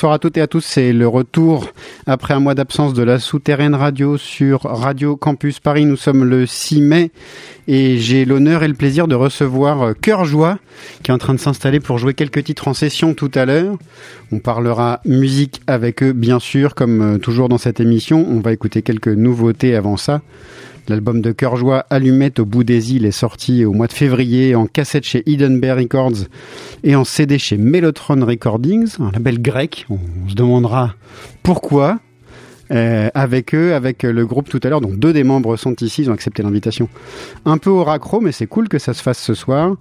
[0.00, 1.68] Bonsoir à toutes et à tous, c'est le retour
[2.06, 5.84] après un mois d'absence de la souterraine radio sur Radio Campus Paris.
[5.84, 7.10] Nous sommes le 6 mai
[7.68, 10.58] et j'ai l'honneur et le plaisir de recevoir Cœur Joie
[11.02, 13.76] qui est en train de s'installer pour jouer quelques titres en session tout à l'heure.
[14.32, 18.24] On parlera musique avec eux bien sûr comme euh, toujours dans cette émission.
[18.26, 20.22] On va écouter quelques nouveautés avant ça.
[20.90, 24.56] Label de Cœur Joie, Allumette au bout des îles, est sorti au mois de février
[24.56, 26.26] en cassette chez Edenberg Records
[26.82, 29.86] et en CD chez Mellotron Recordings, un label grec.
[29.88, 30.94] On se demandera
[31.44, 32.00] pourquoi.
[32.72, 34.80] Euh, avec eux, avec le groupe tout à l'heure.
[34.80, 36.88] Donc deux des membres sont ici, ils ont accepté l'invitation.
[37.44, 39.74] Un peu au raccro, mais c'est cool que ça se fasse ce soir.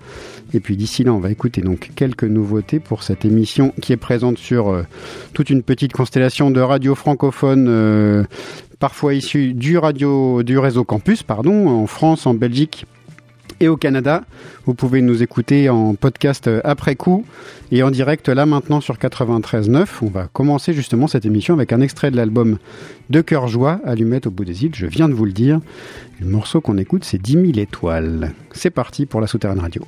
[0.56, 3.97] Et puis d'ici là, on va écouter donc quelques nouveautés pour cette émission qui est
[3.97, 4.84] présente sur euh,
[5.34, 8.23] toute une petite constellation de radios francophones euh,
[8.80, 12.85] parfois issus du radio du réseau campus, en France, en Belgique
[13.59, 14.23] et au Canada.
[14.66, 17.25] Vous pouvez nous écouter en podcast après coup
[17.72, 19.88] et en direct là maintenant sur 93.9.
[20.02, 22.57] On va commencer justement cette émission avec un extrait de l'album
[23.09, 25.59] De Cœur Joie, Allumette au bout des îles, je viens de vous le dire.
[26.19, 28.33] Le morceau qu'on écoute c'est 10 000 étoiles.
[28.52, 29.83] C'est parti pour la souterraine radio.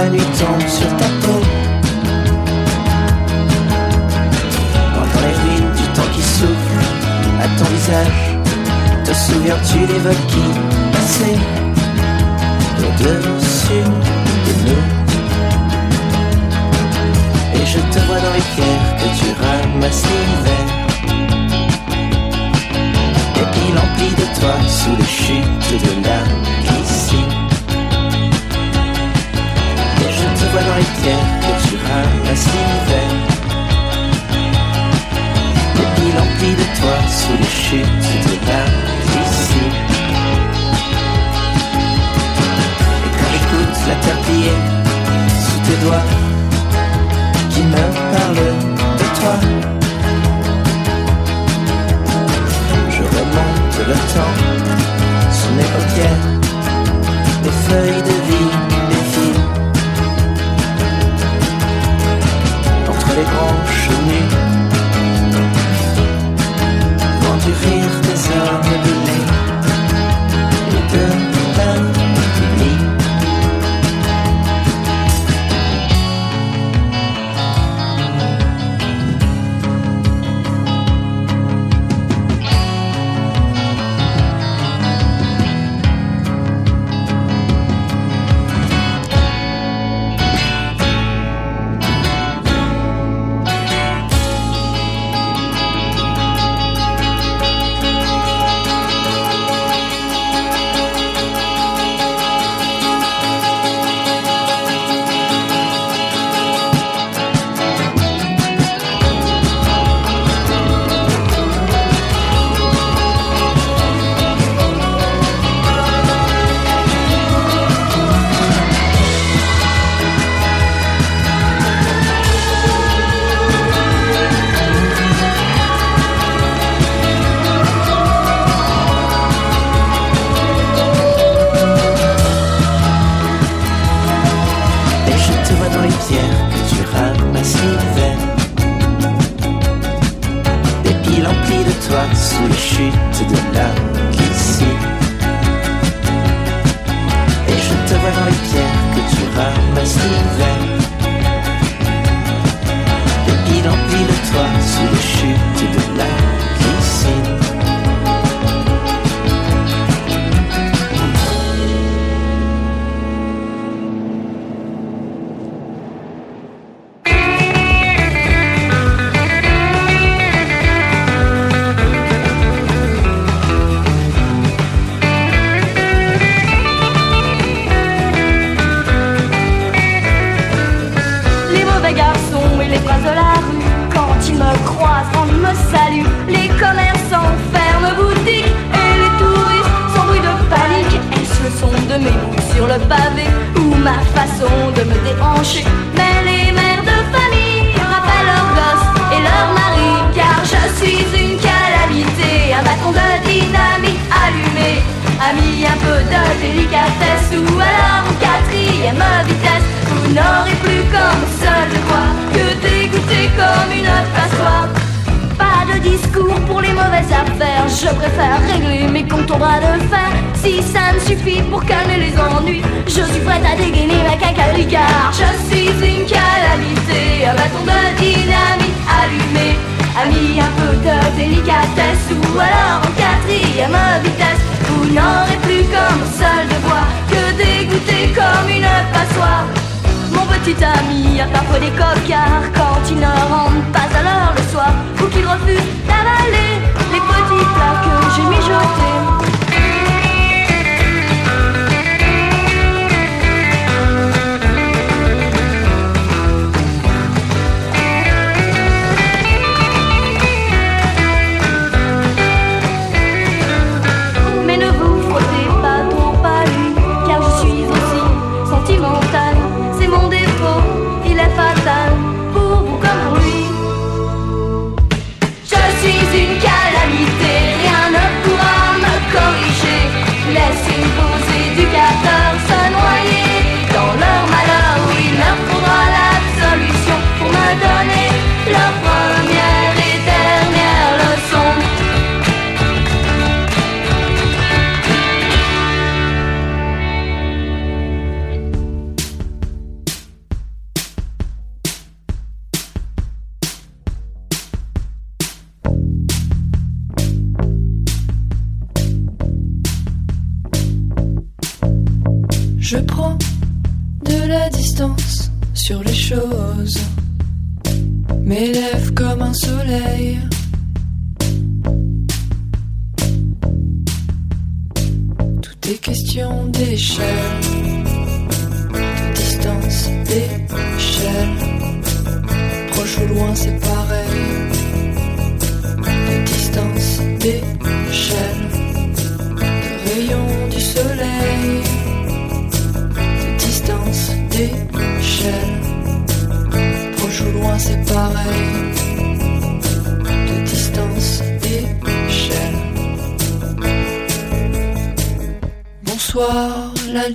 [0.00, 1.40] la nuit tombe sur ta peau.
[4.94, 6.80] Dans les ruines du temps qui souffle
[7.44, 8.20] à ton visage,
[9.04, 10.26] te souviens-tu des vagues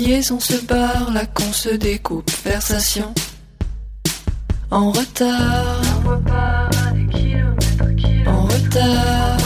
[0.08, 3.12] on se barre, la con se découpe, versation
[4.70, 5.82] en retard.
[8.28, 9.38] En retard.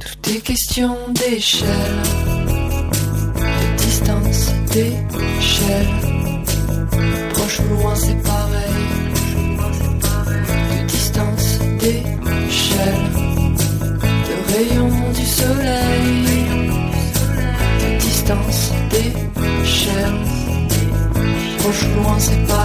[0.00, 1.68] Tout est question d'échelle,
[3.34, 6.03] de distance, d'échelle.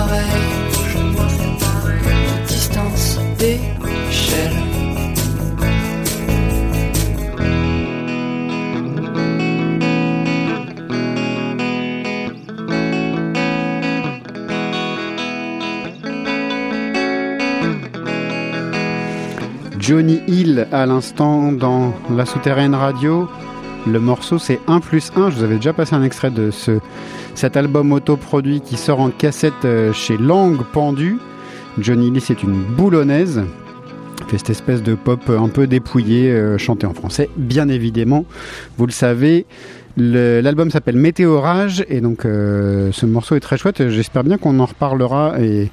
[0.09, 0.15] De
[2.47, 4.53] distance, d'échelle.
[19.77, 23.29] Johnny Hill à l'instant dans La Souterraine Radio.
[23.85, 25.29] Le morceau c'est 1 plus 1.
[25.29, 26.79] Je vous avais déjà passé un extrait de ce,
[27.39, 31.19] cet album autoproduit qui sort en cassette euh, chez Langue Pendue.
[31.77, 33.41] Johnny Hill c'est une boulonnaise.
[34.27, 38.25] Fait cette espèce de pop un peu dépouillé, euh, chanté en français, bien évidemment.
[38.77, 39.45] Vous le savez.
[39.97, 43.89] L'album s'appelle Météorage et donc euh, ce morceau est très chouette.
[43.89, 45.69] J'espère bien qu'on en reparlera et,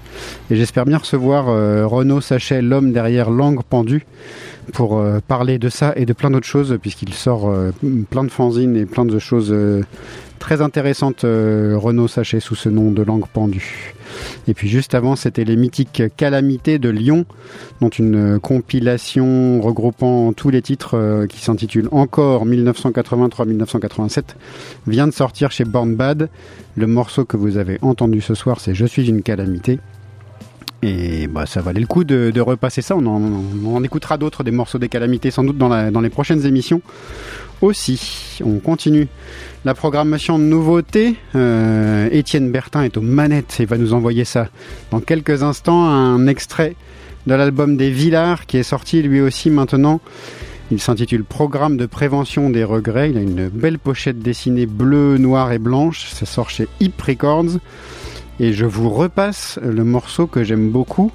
[0.51, 4.05] j'espère bien recevoir euh, Renaud Sachet, l'homme derrière Langue Pendue,
[4.73, 7.71] pour euh, parler de ça et de plein d'autres choses puisqu'il sort euh,
[8.11, 9.83] plein de fanzines et plein de choses euh,
[10.39, 11.25] très intéressantes.
[11.25, 13.95] euh, Renaud Sachet sous ce nom de Langue Pendue.
[14.49, 17.27] Et puis juste avant, c'était les mythiques Calamités de Lyon,
[17.81, 24.23] dont une euh, compilation regroupant tous les titres euh, qui s'intitule Encore 1983-1987
[24.87, 26.29] vient de sortir chez Born Bad.
[26.77, 29.81] Le morceau que vous avez entendu ce soir, c'est Je suis une calamité.
[30.83, 32.95] Et bah, ça valait le coup de, repasser ça.
[32.97, 33.21] On en,
[33.67, 36.83] on écoutera d'autres, des morceaux des calamités, sans doute dans les prochaines émissions
[37.63, 38.39] aussi.
[38.45, 39.09] On continue
[39.65, 41.17] la programmation de nouveautés.
[41.35, 44.49] Euh, Étienne Bertin est aux manettes et va nous envoyer ça
[44.91, 45.85] dans quelques instants.
[45.87, 46.77] Un extrait
[47.27, 50.01] de l'album des Villars qui est sorti lui aussi maintenant.
[50.71, 53.11] Il s'intitule Programme de prévention des regrets.
[53.11, 56.09] Il a une belle pochette dessinée bleue, noire et blanche.
[56.11, 57.59] Ça sort chez Hip Records.
[58.41, 61.13] Et je vous repasse le morceau que j'aime beaucoup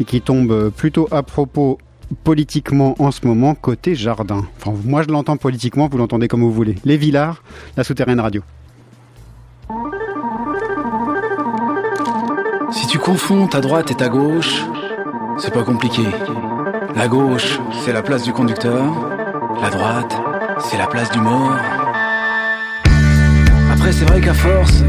[0.00, 1.78] et qui tombe plutôt à propos
[2.22, 4.46] politiquement en ce moment côté jardin.
[4.84, 6.76] Moi je l'entends politiquement, vous l'entendez comme vous voulez.
[6.84, 7.42] Les Villars,
[7.76, 8.42] la souterraine radio.
[12.70, 14.64] Si tu confonds ta droite et ta gauche,
[15.38, 16.02] c'est pas compliqué.
[16.96, 18.84] La gauche, c'est la place du conducteur.
[19.62, 20.16] La droite,
[20.60, 21.56] c'est la place du mort.
[23.72, 24.82] Après, c'est vrai qu'à force,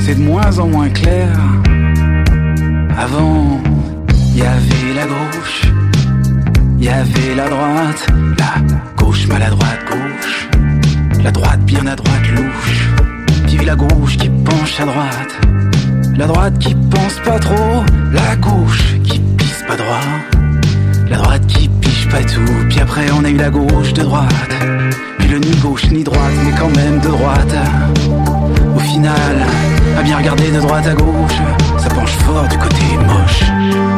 [0.00, 1.28] c'est de moins en moins clair.
[2.96, 3.60] Avant,
[4.34, 4.93] il y avait
[6.84, 8.06] y avait la droite,
[8.38, 10.48] la gauche maladroite gauche,
[11.22, 12.90] la droite bien à droite louche,
[13.46, 15.40] puis la gauche qui penche à droite.
[16.14, 20.08] La droite qui pense pas trop, la gauche qui pisse pas droit.
[21.08, 24.54] La droite qui piche pas tout, puis après on a eu la gauche de droite.
[25.18, 27.56] Puis le ni gauche ni droite, mais quand même de droite.
[28.76, 29.36] Au final,
[29.98, 31.38] à bien regarder de droite à gauche,
[31.78, 33.93] ça penche fort du côté moche.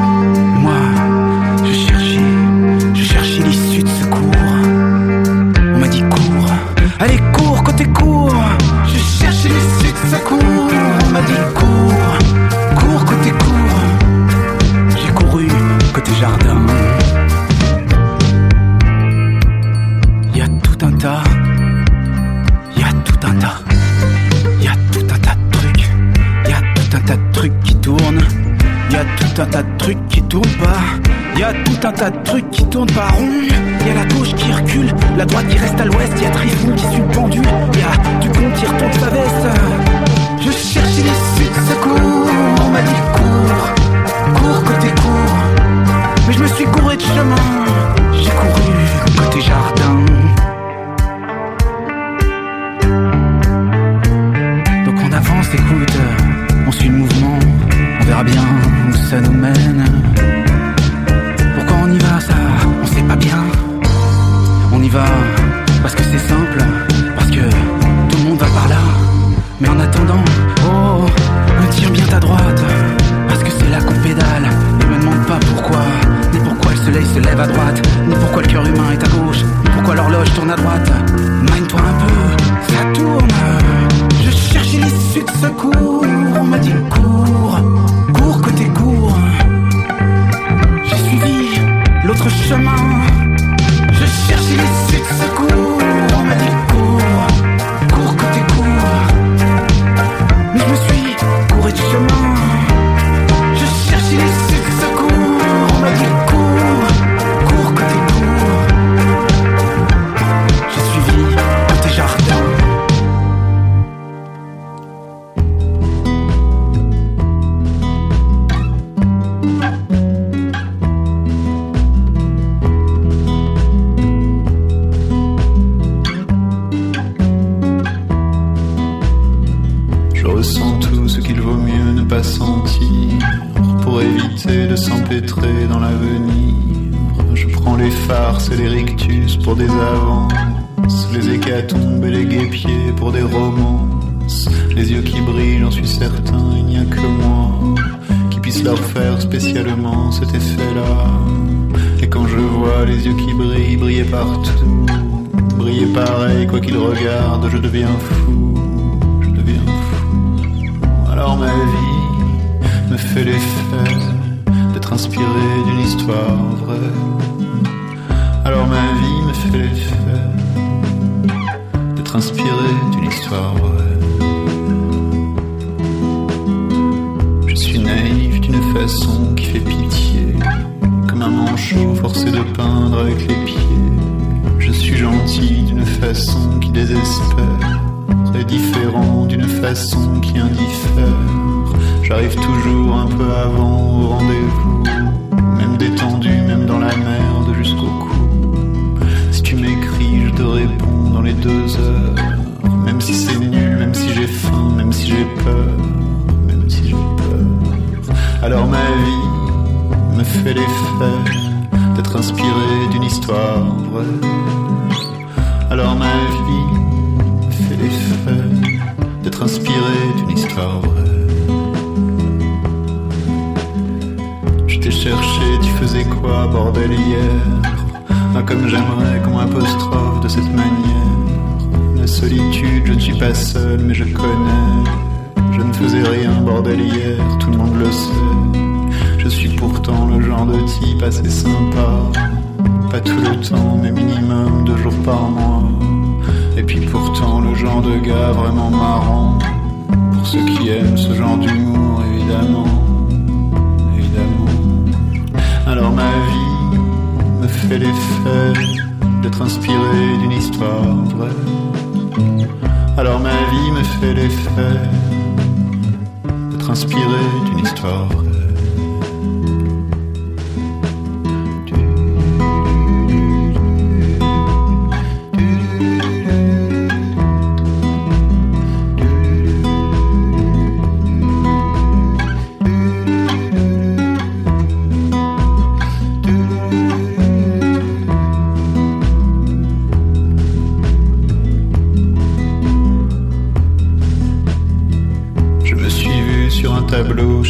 [266.68, 268.08] Inspiré d'une histoire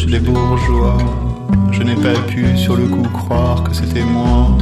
[0.07, 0.97] les bourgeois.
[1.71, 4.57] Je n'ai pas pu sur le coup croire que c'était moi.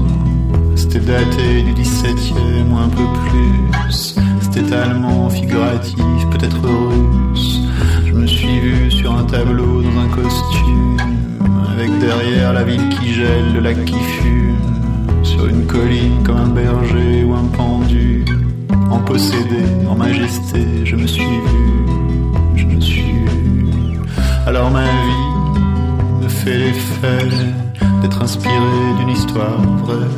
[0.76, 4.16] C'était daté du 17e ou un peu plus.
[4.42, 5.98] C'était allemand, figuratif,
[6.32, 7.62] peut-être russe.
[8.06, 10.98] Je me suis vu sur un tableau dans un costume.
[11.72, 14.58] Avec derrière la ville qui gèle, le lac qui fume.
[15.24, 18.26] Sur une colline comme un berger ou un pendu.
[18.90, 22.56] En possédé, en majesté, je me suis vu.
[22.56, 23.26] Je me suis vu.
[24.48, 24.84] Alors ma
[26.46, 27.28] fait l'effet
[28.04, 30.12] d'être inspiré d'une histoire vraie.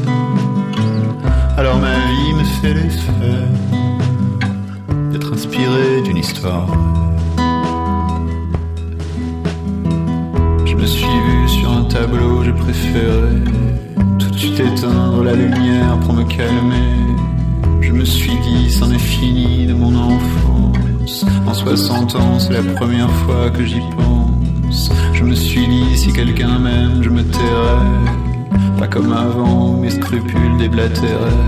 [1.57, 3.45] Alors ma vie me fait l'effet
[5.11, 7.45] d'être inspiré d'une histoire vraie.
[10.65, 13.31] Je me suis vu sur un tableau, j'ai préféré
[14.19, 16.91] tout de suite éteindre la lumière pour me calmer.
[17.79, 21.25] Je me suis dit, c'en est fini de mon enfance.
[21.45, 24.16] En 60 ans, c'est la première fois que j'y pense.
[25.95, 28.77] Si quelqu'un m'aime, je me tairai.
[28.77, 31.43] Pas comme avant, mes scrupules déblatéraient.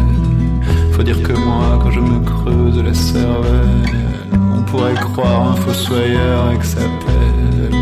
[0.94, 6.52] Faut dire que moi, quand je me creuse la cervelle, on pourrait croire un fossoyeur
[6.52, 7.80] et que ça pèle,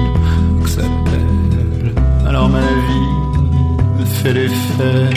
[0.61, 0.81] que ça.
[2.27, 5.09] Alors ma vie me fait l'effet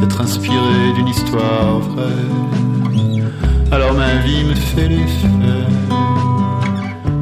[0.00, 2.24] d'être inspiré d'une histoire vraie.
[3.72, 5.28] Alors ma vie me fait l'effet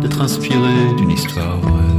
[0.02, 1.93] d'être inspiré d'une histoire vraie.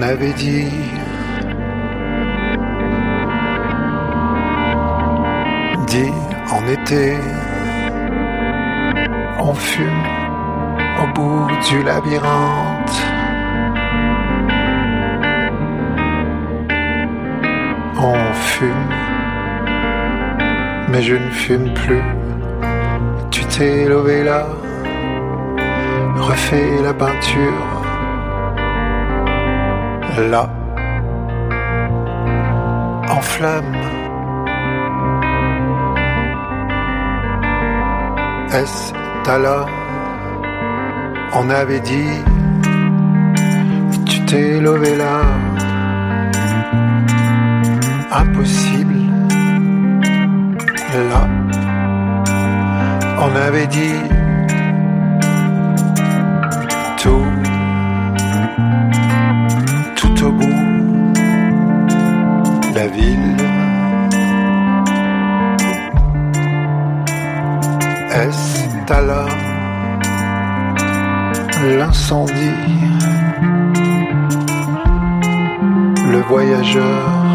[0.00, 0.64] On avait dit.
[5.88, 6.12] Dit
[6.50, 7.16] en été
[9.40, 10.04] on fume
[11.02, 12.96] au bout du labyrinthe.
[17.98, 18.94] On fume
[20.88, 22.02] mais je ne fume plus.
[23.30, 24.46] Tu t'es levé là
[26.16, 27.69] refait la peinture
[30.28, 30.48] là,
[33.08, 33.76] en flamme.
[38.52, 38.92] Est-ce
[39.38, 39.66] là
[41.34, 42.22] On avait dit,
[44.06, 45.20] tu t'es levé là.
[48.12, 48.96] Impossible.
[51.10, 51.28] Là,
[53.20, 54.00] on avait dit
[57.00, 57.39] tout, tout
[62.74, 63.36] la ville.
[68.12, 68.60] Est-ce
[69.00, 69.26] là
[71.78, 72.32] l'incendie,
[76.12, 77.29] le voyageur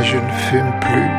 [0.00, 1.10] Je ne fume plus.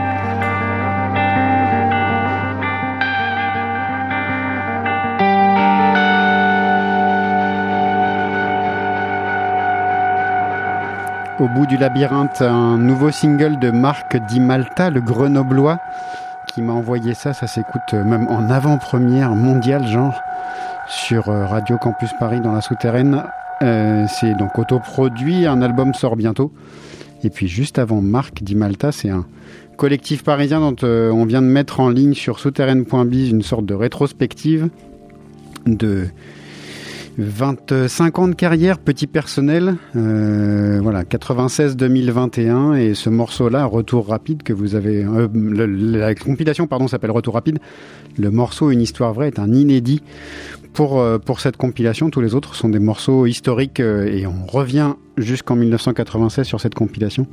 [11.39, 15.79] Au bout du labyrinthe, un nouveau single de Marc Di Malta, le grenoblois,
[16.47, 17.33] qui m'a envoyé ça.
[17.33, 20.19] Ça s'écoute même en avant-première mondiale, genre,
[20.87, 23.23] sur euh, Radio Campus Paris dans la souterraine.
[23.61, 26.53] Euh, c'est donc autoproduit, un album sort bientôt.
[27.23, 29.25] Et puis juste avant Marc Di Malta, c'est un
[29.77, 33.73] collectif parisien dont euh, on vient de mettre en ligne sur souterraine.biz une sorte de
[33.73, 34.69] rétrospective
[35.65, 36.08] de
[37.17, 44.53] 25 ans de carrière, petit personnel, euh, voilà, 96-2021 et ce morceau-là, Retour rapide, que
[44.53, 47.60] vous avez, euh, la compilation pardon s'appelle Retour rapide.
[48.17, 50.01] Le morceau Une histoire vraie est un inédit
[50.73, 52.10] pour euh, pour cette compilation.
[52.10, 56.75] Tous les autres sont des morceaux historiques euh, et on revient jusqu'en 1996 sur cette
[56.75, 57.27] compilation.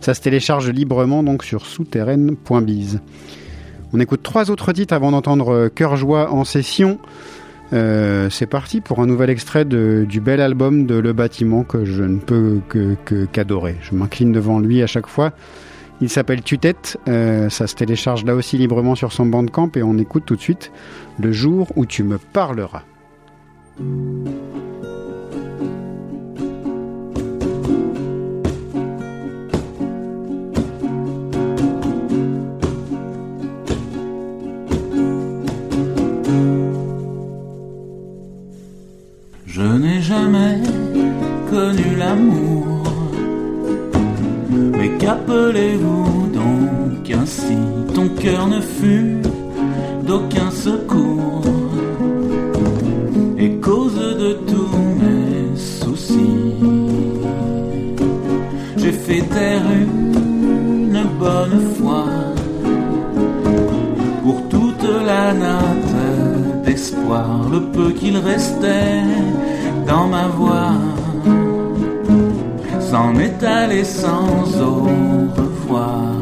[0.00, 3.00] Ça se télécharge librement donc sur souterraine.biz.
[3.92, 6.98] On écoute trois autres titres avant d'entendre euh, Cœur Joie en session.
[7.74, 12.18] C'est parti pour un nouvel extrait du bel album de Le Bâtiment que je ne
[12.18, 13.76] peux que que- qu'adorer.
[13.80, 15.32] je m'incline devant lui à chaque fois.
[16.02, 16.98] Il s'appelle Tutette.
[17.06, 20.40] Euh, ça se télécharge là aussi librement sur son bandcamp et on écoute tout de
[20.40, 20.72] suite
[21.20, 22.82] Le jour où tu me parleras.
[39.46, 40.60] Je n'ai jamais
[41.48, 42.51] connu l'amour.
[45.02, 47.58] Qu'appelez-vous donc ainsi?
[47.92, 49.16] Ton cœur ne fut
[50.06, 51.42] d'aucun secours.
[53.36, 56.54] Et cause de tous mes soucis.
[58.76, 62.04] J'ai fait taire une bonne fois
[64.22, 69.02] pour toute la natte d'espoir, le peu qu'il restait
[69.84, 70.74] dans ma voix
[72.92, 74.82] s'en est allé sans au
[75.40, 76.12] revoir.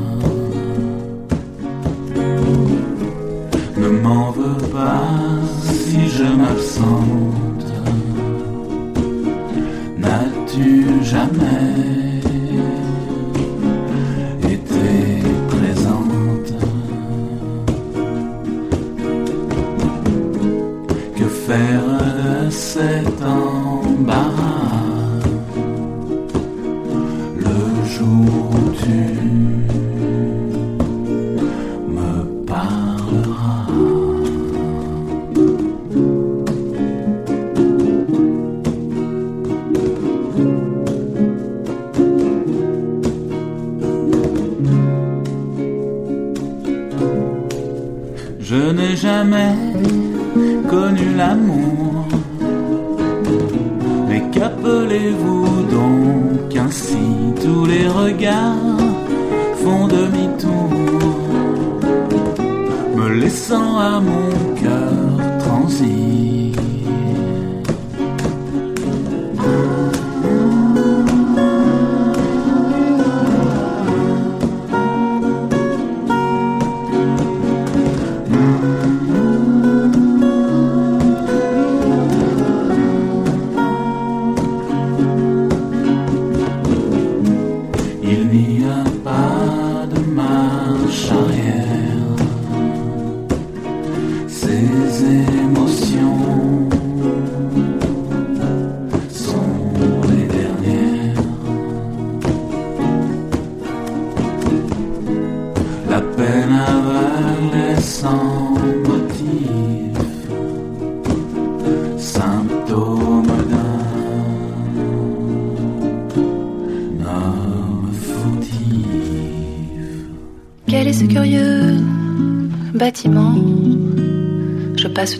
[3.77, 5.09] Ne m'en veux pas
[5.65, 7.71] si je m'absente.
[9.99, 10.69] N'as-tu
[11.03, 11.81] jamais
[14.57, 14.91] été
[15.55, 16.53] présente?
[21.17, 21.89] Que faire
[22.47, 24.90] de cet embarras?
[28.01, 29.80] Le jour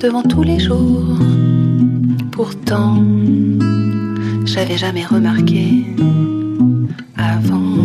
[0.01, 1.19] devant tous les jours.
[2.33, 3.05] Pourtant,
[4.47, 5.85] j'avais jamais remarqué
[7.17, 7.77] avant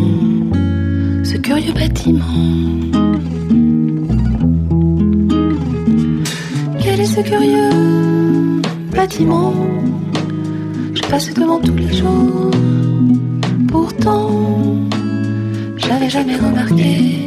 [1.23, 2.39] ce curieux bâtiment.
[6.81, 8.61] Quel est ce curieux
[8.95, 9.53] bâtiment?
[10.93, 12.51] Je passe devant tous les jours.
[13.67, 14.29] Pourtant,
[15.77, 17.24] j'avais jamais remarqué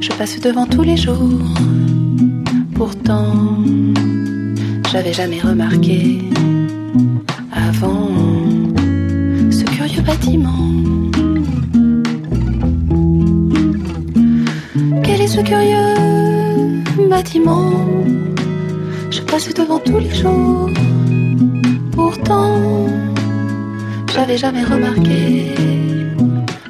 [0.00, 1.44] Je passe devant tous les jours.
[2.74, 3.58] Pourtant,
[4.90, 6.22] j'avais jamais remarqué
[7.52, 8.08] avant
[9.50, 10.72] ce curieux bâtiment.
[15.04, 17.72] Quel est ce curieux bâtiment?
[19.10, 20.70] Je passe devant tous les jours.
[21.92, 22.56] Pourtant,
[24.14, 25.52] j'avais jamais remarqué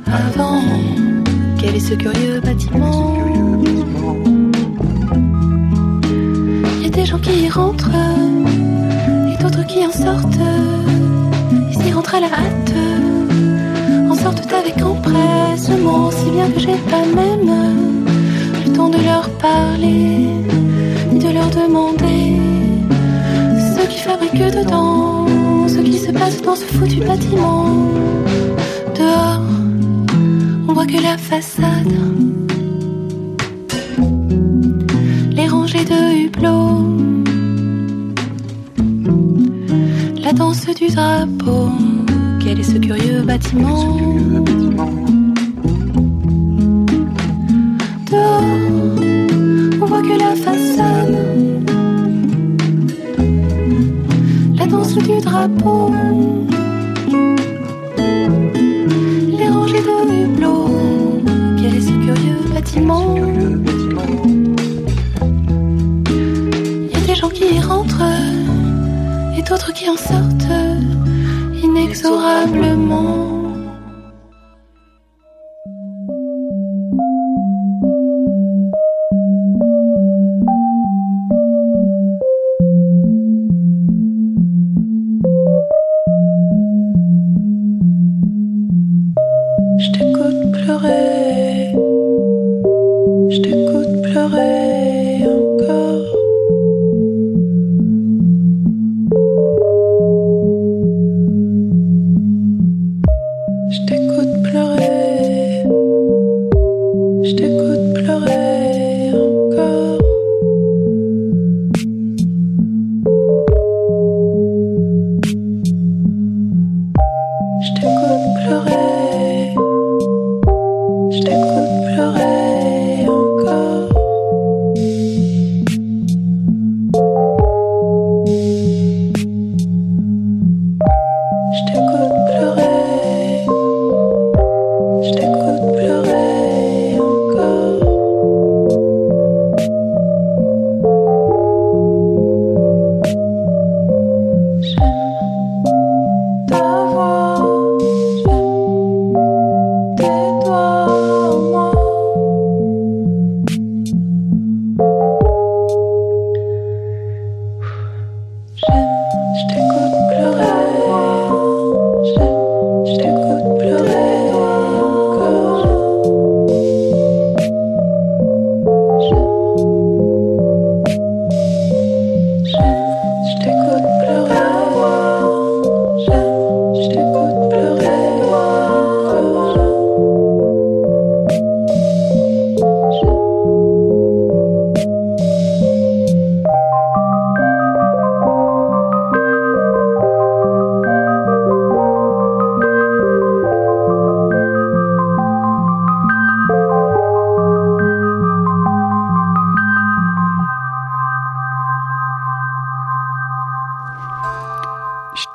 [0.07, 1.08] avant.
[1.61, 3.15] Quel est ce curieux bâtiment
[6.79, 7.91] Il y a des gens qui y rentrent
[9.33, 10.39] et d'autres qui en sortent.
[11.73, 12.75] Ils y rentrent à la hâte,
[14.11, 17.51] en sortent avec empressement, si bien que j'ai pas même
[18.65, 20.29] le temps de leur parler
[21.13, 22.37] ni de leur demander
[23.77, 25.27] ce qui fabrique dedans,
[25.67, 27.67] ce qui se passe dans ce foutu bâtiment.
[28.95, 29.48] Dehors,
[30.89, 31.95] que la façade,
[35.31, 36.87] les rangées de hublots,
[40.23, 41.69] la danse du drapeau.
[42.41, 43.97] Quel est ce curieux bâtiment?
[48.11, 48.43] Dehors,
[49.83, 51.19] on voit que la façade,
[54.57, 55.93] la danse du drapeau.
[69.49, 70.53] D'autres qui en sortent
[71.63, 73.28] inexorablement.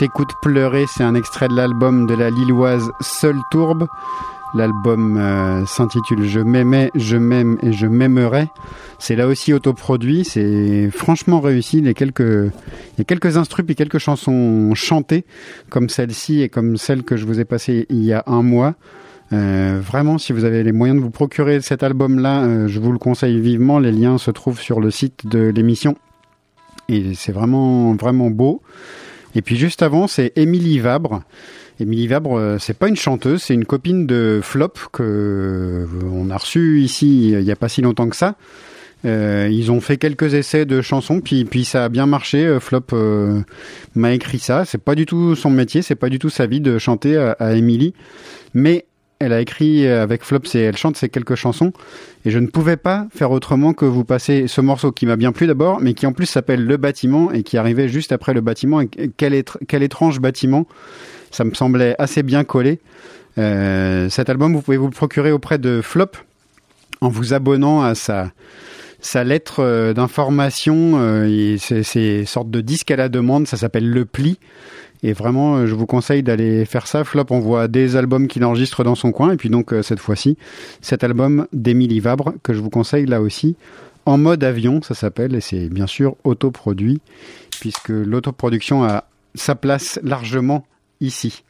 [0.03, 3.87] T'écoute pleurer, c'est un extrait de l'album de la Lilloise Seule Tourbe.
[4.53, 8.49] L'album euh, s'intitule Je m'aimais, je m'aime et je m'aimerai.
[8.99, 11.77] C'est là aussi autoproduit, c'est franchement réussi.
[11.77, 12.51] Il y a quelques,
[12.97, 15.23] il et quelques chansons chantées,
[15.69, 18.75] comme celle-ci et comme celle que je vous ai passée il y a un mois.
[19.31, 22.91] Euh, vraiment, si vous avez les moyens de vous procurer cet album-là, euh, je vous
[22.91, 23.79] le conseille vivement.
[23.79, 25.95] Les liens se trouvent sur le site de l'émission.
[26.89, 28.61] Et c'est vraiment, vraiment beau.
[29.35, 31.23] Et puis juste avant, c'est Émilie Vabre.
[31.79, 36.29] Émilie Vabre, euh, c'est pas une chanteuse, c'est une copine de Flop que euh, on
[36.29, 38.35] a reçu ici il y a pas si longtemps que ça.
[39.05, 42.45] Euh, ils ont fait quelques essais de chansons, puis puis ça a bien marché.
[42.45, 43.41] Euh, Flop euh,
[43.95, 44.63] m'a écrit ça.
[44.65, 47.31] C'est pas du tout son métier, c'est pas du tout sa vie de chanter à,
[47.39, 47.93] à Émilie,
[48.53, 48.85] mais
[49.23, 51.73] elle a écrit avec Flop, c'est elle chante ces quelques chansons,
[52.25, 55.31] et je ne pouvais pas faire autrement que vous passer ce morceau qui m'a bien
[55.31, 58.41] plu d'abord, mais qui en plus s'appelle Le Bâtiment et qui arrivait juste après le
[58.41, 58.81] bâtiment.
[58.81, 60.67] Et quel, étr- quel étrange bâtiment
[61.31, 62.79] ça me semblait assez bien collé.
[63.39, 66.11] Euh, cet album, vous pouvez vous le procurer auprès de Flop
[67.01, 68.31] en vous abonnant à sa,
[69.23, 70.93] lettre euh, d'information.
[70.99, 74.37] euh, et c'est sorte de disque à la demande, ça s'appelle Le Pli.
[75.03, 77.03] Et vraiment, euh, je vous conseille d'aller faire ça.
[77.03, 79.33] Flop envoie des albums qu'il enregistre dans son coin.
[79.33, 80.37] Et puis donc, euh, cette fois-ci,
[80.81, 83.57] cet album d'Émilie Vabre, que je vous conseille là aussi,
[84.05, 85.35] en mode avion, ça s'appelle.
[85.35, 87.01] Et c'est bien sûr autoproduit,
[87.59, 89.03] puisque l'autoproduction a
[89.35, 90.65] sa place largement
[91.01, 91.43] ici.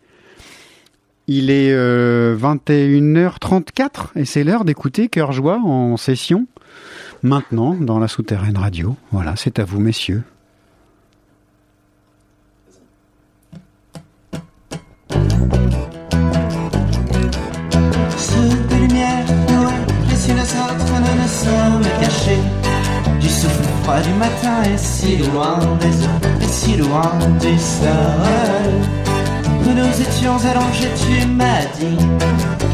[1.28, 6.48] Il est euh, 21h34 et c'est l'heure d'écouter Cœur Joie en session.
[7.22, 8.98] Maintenant, dans la souterraine radio.
[9.12, 10.24] Voilà, c'est à vous, messieurs.
[21.44, 22.44] Sommes cachés
[23.20, 28.74] Du souffle froid du matin et si loin des eaux, et si loin du sol
[29.64, 31.98] Nous nous étions allongés, tu m'as dit.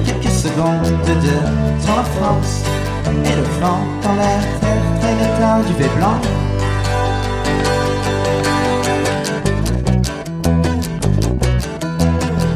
[0.05, 1.35] Quelques secondes de
[1.83, 2.53] ton enfance
[3.29, 6.19] Et le vent dans la terre, tel est un duvet blanc.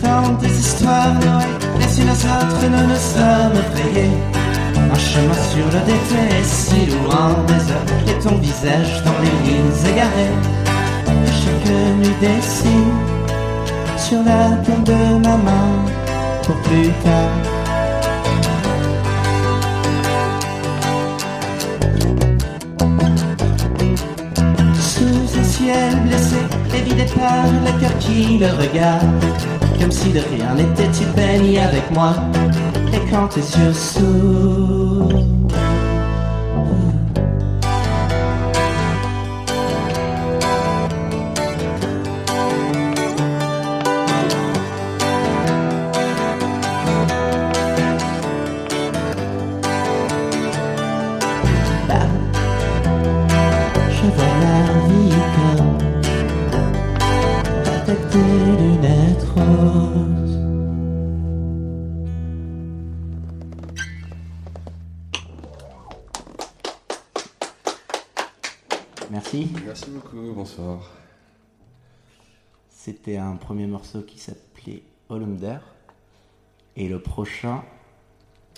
[0.04, 1.48] Dans des histoires Noël,
[1.80, 4.43] les unes aux autres, nous nous sommes effrayés.
[4.76, 9.92] Un chemin sur le dété, si loin des heures, et ton visage dans les lignes
[9.92, 10.36] égarées.
[11.08, 13.24] Et chaque nuit dessine
[13.98, 15.86] sur la paume de ma main
[16.44, 17.64] pour plus tard.
[24.80, 26.36] Sous un ciel blessé,
[26.76, 29.24] évidé par le cœur qui le regarde
[29.80, 32.14] Comme si de rien n'était, tu baignes avec moi
[33.14, 33.42] Et quand tes
[72.86, 75.60] C'était un premier morceau qui s'appelait Hollander.
[76.76, 77.64] Et le prochain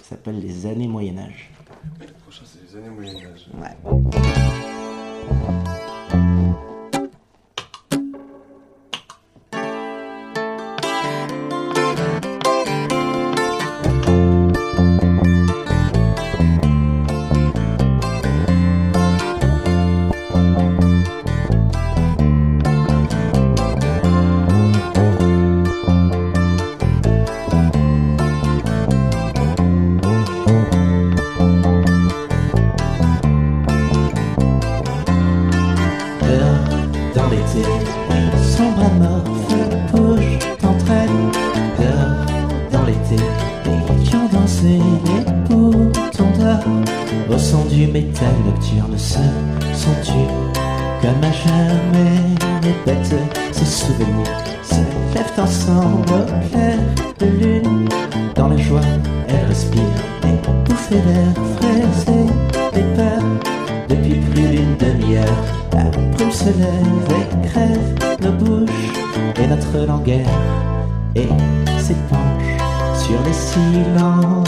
[0.01, 1.51] s'appelle Les années Moyen-Âge.
[1.99, 3.47] Le prochain, c'est les années Moyen-Âge.
[3.53, 3.77] Ouais.
[71.15, 71.27] Et
[71.79, 72.43] s'épanche
[72.95, 74.45] sur les silences.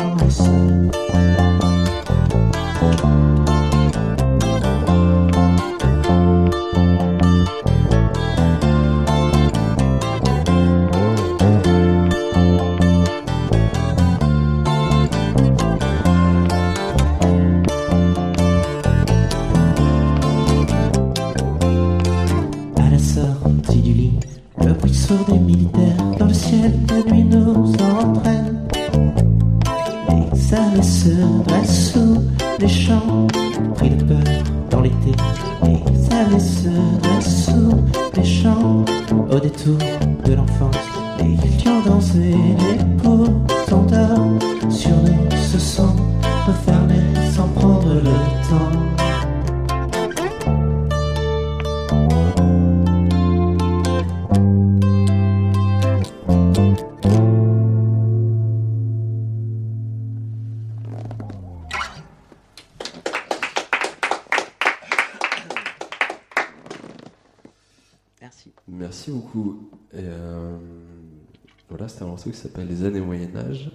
[71.87, 73.71] C'est un morceau qui s'appelle Les années Moyen-Âge.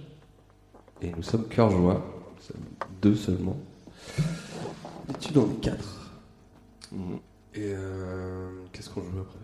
[1.01, 2.03] Et nous sommes cœur joie.
[2.35, 2.65] Nous sommes
[3.01, 3.57] deux seulement.
[5.09, 6.11] Et tu dans les quatre.
[7.55, 9.39] Et euh, qu'est-ce qu'on joue après?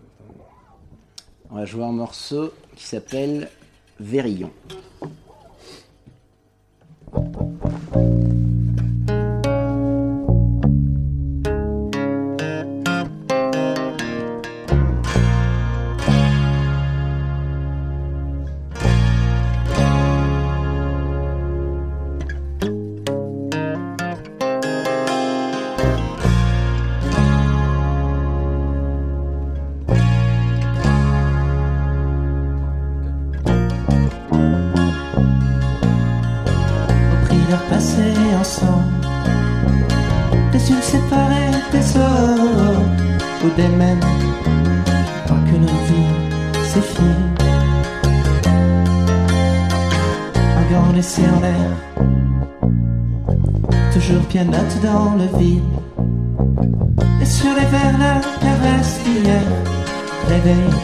[1.50, 3.48] On va jouer un morceau qui s'appelle
[3.98, 4.50] Vérillon.
[54.82, 55.62] Dans le vide.
[57.20, 59.42] Et sur les verres, la caresse d'hier
[60.28, 60.74] réveille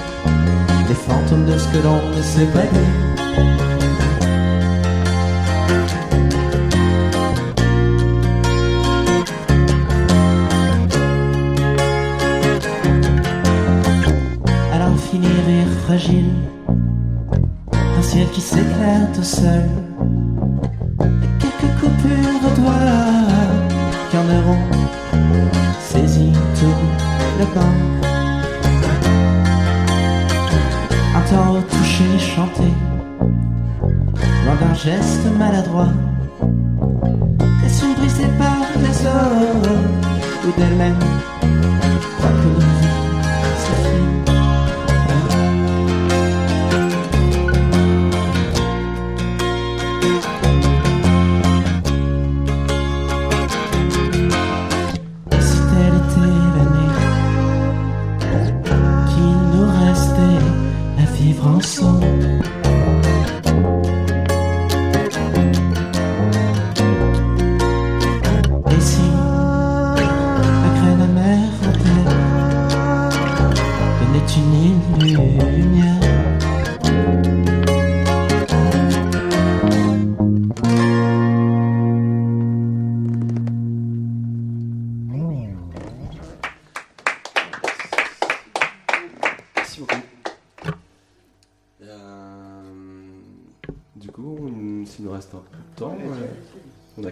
[0.88, 3.16] les fantômes de ce que l'on ne sait pas dire.
[15.86, 16.32] fragile,
[17.96, 19.62] un ciel qui s'éclaire tout seul,
[31.96, 32.62] toucher chanté,
[34.44, 35.88] loin d'un geste maladroit,
[37.62, 39.70] des sons brisés par les autres
[40.46, 40.98] ou d'elles-mêmes,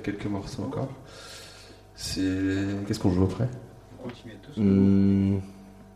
[0.04, 0.88] quelques morceaux encore.
[1.96, 2.20] C'est
[2.86, 3.48] qu'est-ce qu'on joue après?
[4.56, 5.38] Hmm,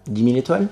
[0.07, 0.69] 10 000 étoiles?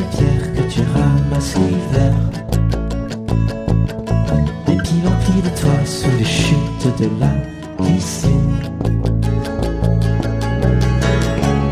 [0.00, 2.14] les pierres que tu ramasses l'hiver.
[4.66, 7.32] Des piles emplies de toi sous les chutes de la
[7.84, 8.56] piscine.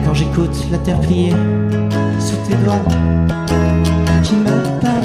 [0.04, 1.32] Quand j'écoute la terre plier
[2.18, 2.84] sous tes doigts,
[4.22, 4.97] tu me parles.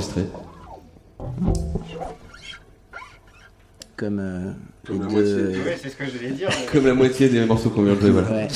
[0.00, 0.26] Enregistré.
[3.96, 4.50] Comme euh,
[4.88, 5.12] les Comme la deux.
[5.52, 5.76] moitié.
[5.82, 6.48] c'est ce que je voulais dire.
[6.72, 8.30] Comme la moitié des morceaux qu'on vient de jouer, voilà.
[8.30, 8.48] Ouais,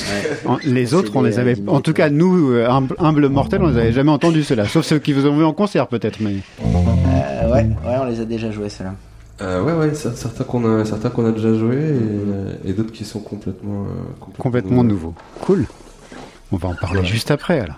[0.47, 0.55] ouais.
[0.63, 1.59] Les autres, on les avait.
[1.59, 4.65] euh, En tout cas, nous, euh, humble, humble mortels, on les avait jamais entendus ceux-là.
[4.67, 6.19] Sauf ceux qui vous ont vu en concert, peut-être.
[6.19, 8.95] Mais Euh, ouais, ouais, on les a déjà joués ceux-là.
[9.41, 12.71] Euh, ouais, ouais, cer- certains qu'on a, certains qu'on a déjà joué et, euh, et
[12.73, 13.87] d'autres qui sont complètement, euh,
[14.19, 15.13] complètement, complètement nouveaux.
[15.41, 15.65] Cool.
[16.51, 17.75] On va en parler juste après, alors.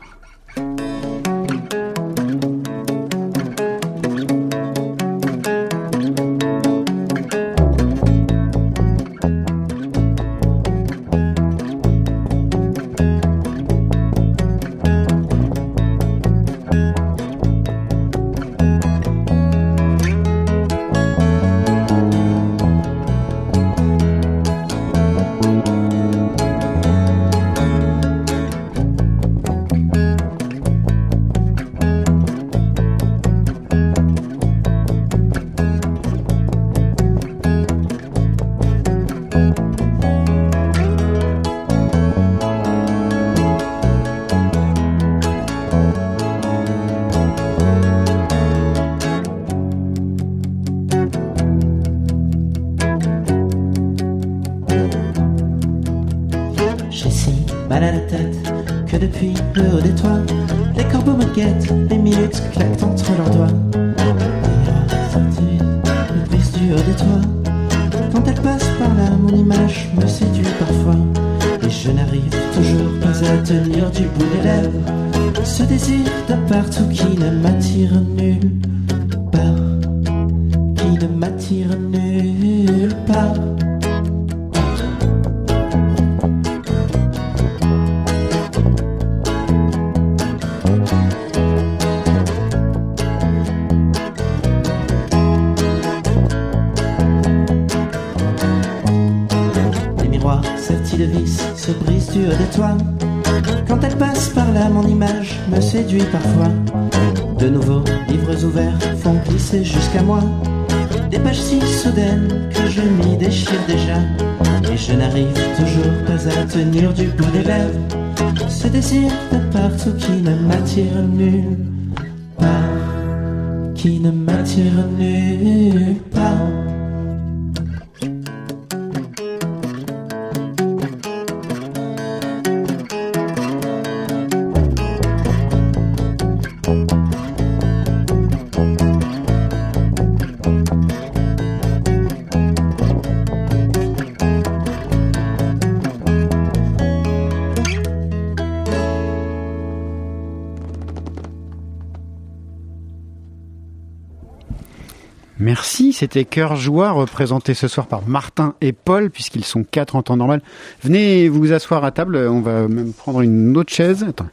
[156.07, 160.15] C'était Cœur Joie, représenté ce soir par Martin et Paul, puisqu'ils sont quatre en temps
[160.15, 160.41] normal.
[160.81, 162.15] Venez vous asseoir à table.
[162.15, 164.05] On va même prendre une autre chaise.
[164.07, 164.29] Attends.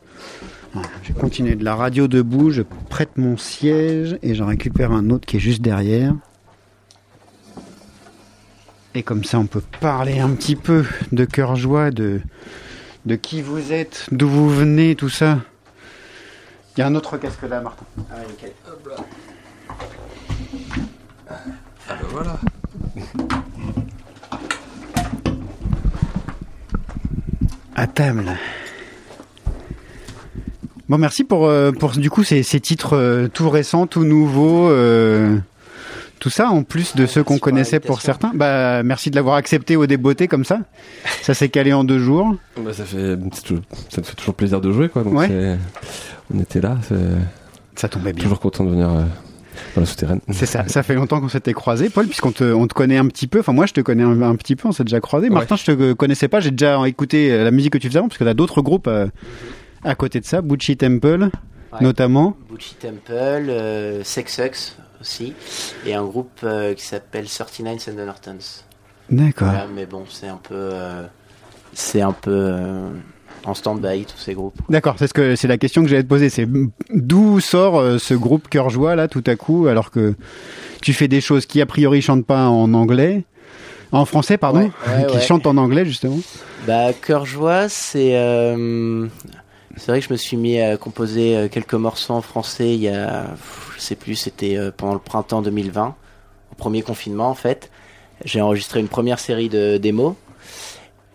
[1.02, 2.50] Je vais continuer de la radio debout.
[2.50, 6.14] Je prête mon siège et j'en récupère un autre qui est juste derrière.
[8.94, 12.20] Et comme ça, on peut parler un petit peu de Cœur Joie, de,
[13.04, 15.40] de qui vous êtes, d'où vous venez, tout ça.
[16.76, 17.84] Il y a un autre casque là, Martin.
[21.28, 21.34] Ah.
[21.88, 22.38] Ah bah voilà.
[27.76, 28.24] À table.
[30.88, 34.68] Bon, merci pour, euh, pour du coup ces, ces titres euh, tout récents, tout nouveaux.
[34.68, 35.38] euh,
[36.20, 38.30] tout ça, en plus de Ouais, ceux qu'on connaissait pour certains.
[38.34, 40.60] Bah, merci de l'avoir accepté au débeauté comme ça.
[41.20, 42.34] Ça s'est calé en deux jours.
[42.56, 43.16] Bah, ça, fait,
[43.90, 45.02] ça me fait toujours plaisir de jouer, quoi.
[45.04, 45.28] Donc Ouais.
[45.28, 45.58] c'est-
[46.34, 46.78] on était là,
[47.76, 48.22] Ça tombait bien.
[48.22, 49.02] toujours content de venir euh,
[49.74, 50.20] dans la souterraine.
[50.30, 50.66] C'est ça.
[50.68, 53.40] Ça fait longtemps qu'on s'était croisés, Paul, puisqu'on te, on te connaît un petit peu.
[53.40, 54.68] Enfin, moi, je te connais un, un petit peu.
[54.68, 55.28] On s'est déjà croisés.
[55.28, 55.34] Ouais.
[55.34, 56.40] Martin, je te connaissais pas.
[56.40, 58.86] J'ai déjà écouté euh, la musique que tu faisais avant, parce que t'as d'autres groupes
[58.88, 59.06] euh,
[59.84, 60.40] à côté de ça.
[60.42, 61.28] Bucci Temple,
[61.72, 61.78] Ouais.
[61.80, 62.36] notamment.
[62.50, 63.10] Bucci Temple,
[63.48, 65.34] euh, Sexux aussi,
[65.84, 68.38] et un groupe euh, qui s'appelle 39 and Nortons.
[69.10, 69.48] D'accord.
[69.48, 71.02] Voilà, mais bon, c'est un peu, euh,
[71.72, 72.88] c'est un peu euh,
[73.46, 74.54] en stand-by tous ces groupes.
[74.68, 76.28] D'accord, c'est ce que c'est la question que j'allais te poser.
[76.28, 76.48] C'est
[76.90, 80.14] d'où sort euh, ce groupe Cœur Joie là tout à coup, alors que
[80.82, 83.24] tu fais des choses qui a priori chantent pas en anglais,
[83.92, 84.70] en français pardon, Ouais,
[85.02, 85.22] ouais, qui ouais.
[85.22, 86.18] chantent en anglais justement.
[86.66, 88.16] Bah, Cœur Joie, c'est.
[88.16, 89.06] euh,
[89.76, 92.80] c'est vrai que je me suis mis à composer euh, quelques morceaux en français il
[92.80, 93.26] y a.
[93.76, 95.94] Je sais plus, c'était pendant le printemps 2020,
[96.52, 97.70] au premier confinement en fait.
[98.24, 100.14] J'ai enregistré une première série de démos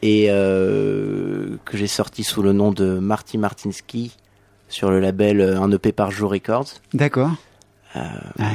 [0.01, 4.15] et euh, que j'ai sorti sous le nom de Marty Martinsky
[4.69, 6.67] sur le label euh, Un EP par jour Records.
[6.93, 7.31] D'accord.
[7.95, 7.99] Euh,
[8.39, 8.51] Ah,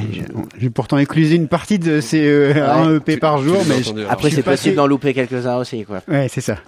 [0.59, 4.07] j'ai- pourtant éclusé une partie de ces euh, un EP Tu- par jour, mais je-.
[4.09, 6.03] Après, c'est possible d'en louper quelques-uns aussi, quoi.
[6.09, 6.59] ouais c'est ça.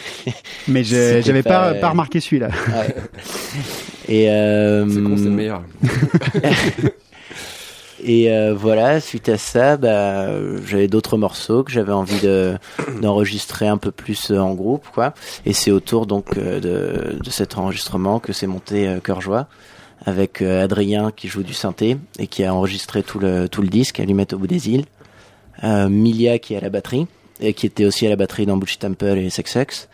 [0.68, 2.48] mais j'avais pas, pas- pas remarqué celui-là.
[2.48, 2.94] Ouais.
[4.08, 5.62] Et euh, C'est con, c'est le meilleur.
[8.04, 10.28] Et euh, voilà, suite à ça, bah,
[10.66, 12.56] j'avais d'autres morceaux que j'avais envie de
[13.00, 15.14] d'enregistrer un peu plus euh, en groupe, quoi.
[15.46, 19.46] Et c'est autour donc euh, de, de cet enregistrement que s'est monté euh, Cœur Joie
[20.04, 23.68] avec euh, Adrien qui joue du synthé et qui a enregistré tout le tout le
[23.68, 24.84] disque, Allumette au bout des îles.
[25.64, 27.06] Euh, Milia qui est à la batterie
[27.40, 29.88] et qui était aussi à la batterie dans Butch Temple et Sex Sex.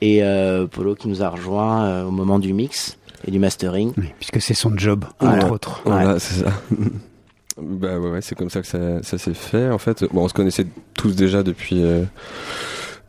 [0.00, 3.92] Et euh, Polo qui nous a rejoint euh, au moment du mix et du mastering.
[3.96, 5.44] Oui, puisque c'est son job Voilà.
[5.44, 5.80] entre autres.
[5.84, 6.52] Voilà, c'est ça.
[7.60, 9.68] bah ouais, ouais, c'est comme ça que ça, ça s'est fait.
[9.68, 12.02] En fait, bon, on se connaissait tous déjà depuis euh,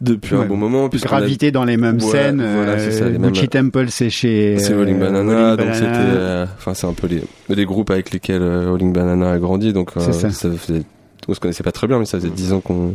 [0.02, 0.42] depuis Ouais.
[0.44, 0.90] un bon moment.
[0.90, 2.38] puisqu'on a- Gravité dans les mêmes Voilà, scènes.
[2.56, 4.58] voilà, ça, euh, mêmes- Temple, c'est chez.
[4.60, 7.90] C'est euh, Rolling Banana, Rolling donc c'était, euh, enfin c'est un peu les, les groupes
[7.92, 10.30] avec lesquels Rolling Banana a grandi, donc euh, ça.
[10.30, 10.84] faisait,
[11.28, 12.94] on se connaissait pas très bien, mais ça faisait dix ans qu'on,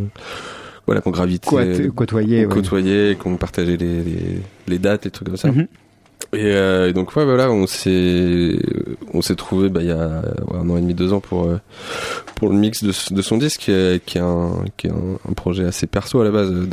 [0.86, 1.48] voilà, qu'on gravitait,
[1.94, 2.54] côtoyer, qu'on ouais.
[2.56, 4.18] côtoyait, qu'on partageait les, les,
[4.66, 5.50] les dates, les trucs comme ça.
[5.50, 5.66] Mhm.
[6.34, 8.58] Et, euh, et donc ouais, voilà, on s'est,
[9.14, 9.96] on s'est trouvé, bah il y a
[10.50, 11.58] ouais, un an et demi, deux ans pour euh,
[12.34, 15.18] pour le mix de, de son disque, qui est, qui est un, qui est un,
[15.28, 16.66] un projet assez perso à la base de,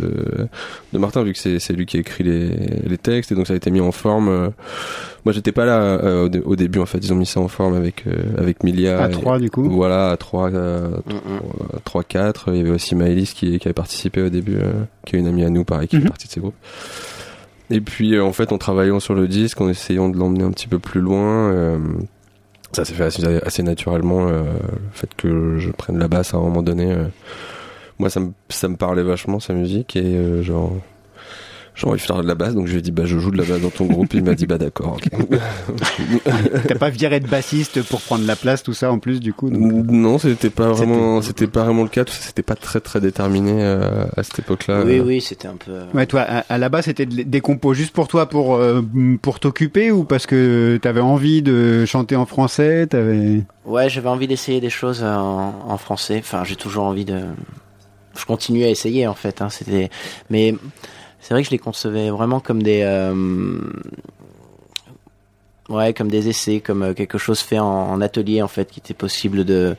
[0.91, 2.49] de Martin, vu que c'est, c'est lui qui a écrit les,
[2.85, 4.27] les textes, et donc ça a été mis en forme.
[4.29, 4.49] euh,
[5.23, 6.99] moi, j'étais pas là euh, au, dé- au début, en fait.
[6.99, 9.01] Ils ont mis ça en forme avec euh, avec Milia.
[9.05, 9.67] À et- 3 du coup.
[9.69, 11.79] Voilà, à 3, euh, Mm, mm.
[11.85, 12.49] 3, 4.
[12.51, 14.73] Il y avait aussi Maëlys qui, qui avait participé au début, euh,
[15.05, 16.01] qui est une amie à nous, pareil, qui Mhm.
[16.03, 16.53] fait partie de ces groupes.
[17.71, 20.51] Et puis, euh, en fait, en travaillant sur le disque, en essayant de l'emmener un
[20.51, 21.79] petit peu plus loin, euh,
[22.71, 23.03] ça s'est fait
[23.43, 24.27] assez, naturellement.
[24.27, 26.95] euh, le fait que je prenne la basse à un moment donné,
[27.99, 30.73] moi, ça me, ça me parlait vachement, sa musique, et genre...
[31.75, 33.31] J'ai envie de faire de la basse, donc je lui ai dit bah je joue
[33.31, 34.13] de la basse dans ton groupe.
[34.13, 34.97] Il m'a dit bah d'accord.
[34.97, 35.09] ok.
[36.67, 39.49] T'as pas viré de bassiste pour prendre la place, tout ça en plus du coup.
[39.49, 39.61] donc.
[39.91, 42.05] Non, c'était pas vraiment, c'était pas vraiment le cas.
[42.05, 44.83] Tout ça, c'était pas très très déterminé euh, à cette époque-là.
[44.85, 45.71] Oui, oui, c'était un peu.
[45.71, 48.55] euh, Ouais, toi, à, à la base, c'était de- des compos juste pour toi, pour
[48.55, 48.81] euh,
[49.21, 53.41] pour t'occuper, ou parce que t'avais envie de chanter en français, t'avais.
[53.65, 56.17] Ouais, j'avais envie d'essayer des choses en, en français.
[56.19, 57.19] Enfin, j'ai toujours envie de.
[58.17, 59.41] Je continue à essayer en fait.
[59.41, 59.49] Hein.
[59.49, 59.89] C'était,
[60.29, 60.55] mais
[61.27, 62.81] c'est vrai que je les concevais vraiment comme des.
[62.83, 63.59] euh,
[65.67, 68.79] Ouais, comme des essais, comme euh, quelque chose fait en, en atelier en fait, qui
[68.79, 69.75] était possible de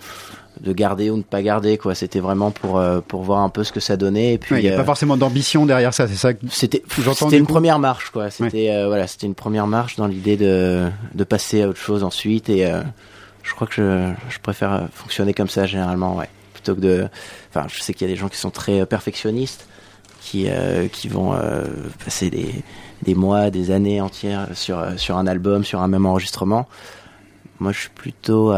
[0.60, 1.94] de garder ou ne pas garder quoi.
[1.94, 4.32] C'était vraiment pour euh, pour voir un peu ce que ça donnait.
[4.32, 6.34] Et puis Il n'y a euh, pas forcément d'ambition derrière ça, c'est ça.
[6.34, 6.82] que- c'était
[7.28, 7.52] c'était une coup.
[7.52, 11.68] première marche quoi c'était voilà c'était une première marche dans l'idée de de passer à
[11.68, 12.66] autre chose ensuite et
[13.44, 17.08] je crois que je je préfère fonctionner comme ça généralement ouais plutôt que de
[17.50, 19.68] enfin je sais qu'il y a des gens qui sont très perfectionnistes
[20.26, 21.64] qui euh, qui vont euh,
[22.04, 22.52] passer des
[23.02, 26.66] des mois des années entières sur euh, sur un album sur un même enregistrement
[27.60, 28.52] moi je suis plutôt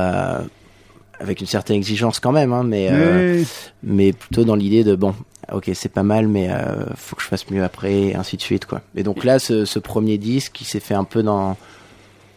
[1.20, 3.42] avec une certaine exigence quand même, hein, mais euh,
[3.82, 5.14] mais plutôt dans l'idée de bon,
[5.52, 8.42] ok, c'est pas mal, mais euh, faut que je fasse mieux après, et ainsi de
[8.42, 8.82] suite, quoi.
[8.94, 11.56] Et donc là, ce, ce premier disque, il s'est fait un peu dans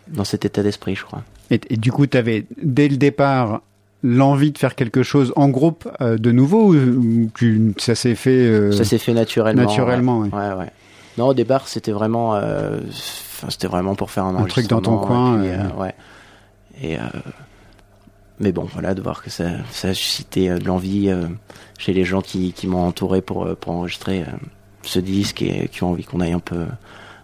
[0.08, 1.24] dans cet état d'esprit, je crois.
[1.52, 3.62] Et, et du coup, tu avais dès le départ
[4.04, 8.16] l'envie de faire quelque chose en groupe euh, de nouveau ou, ou tu- ça s'est
[8.16, 9.62] fait euh, Ça s'est fait naturellement.
[9.64, 10.30] naturellement, ouais.
[10.30, 10.38] ouais.
[10.50, 10.72] Ouais, ouais.
[11.18, 12.80] Non, au départ, c'était vraiment, euh,
[13.50, 15.64] c'était vraiment pour faire un, Un truc dans ton coin, et puis, euh.
[15.78, 15.96] euh, ouais.
[16.82, 17.02] Et euh,
[18.40, 21.26] mais bon, voilà, de voir que ça, ça a suscité euh, de l'envie euh,
[21.78, 24.26] chez les gens qui, qui m'ont entouré pour pour enregistrer euh,
[24.84, 26.66] ce disque et qui ont envie qu'on aille un peu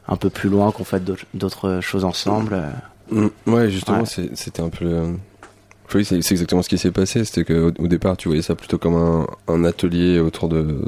[0.10, 1.02] un peu plus loin, qu'on fasse
[1.34, 2.54] d'autres- choses ensemble.
[2.54, 2.70] euh.
[3.10, 5.16] Mm, Ouais, justement, c'était un peu.
[5.96, 7.24] Oui, c'est exactement ce qui s'est passé.
[7.26, 10.82] C'était qu'au au départ, tu voyais ça plutôt comme un, un atelier autour de,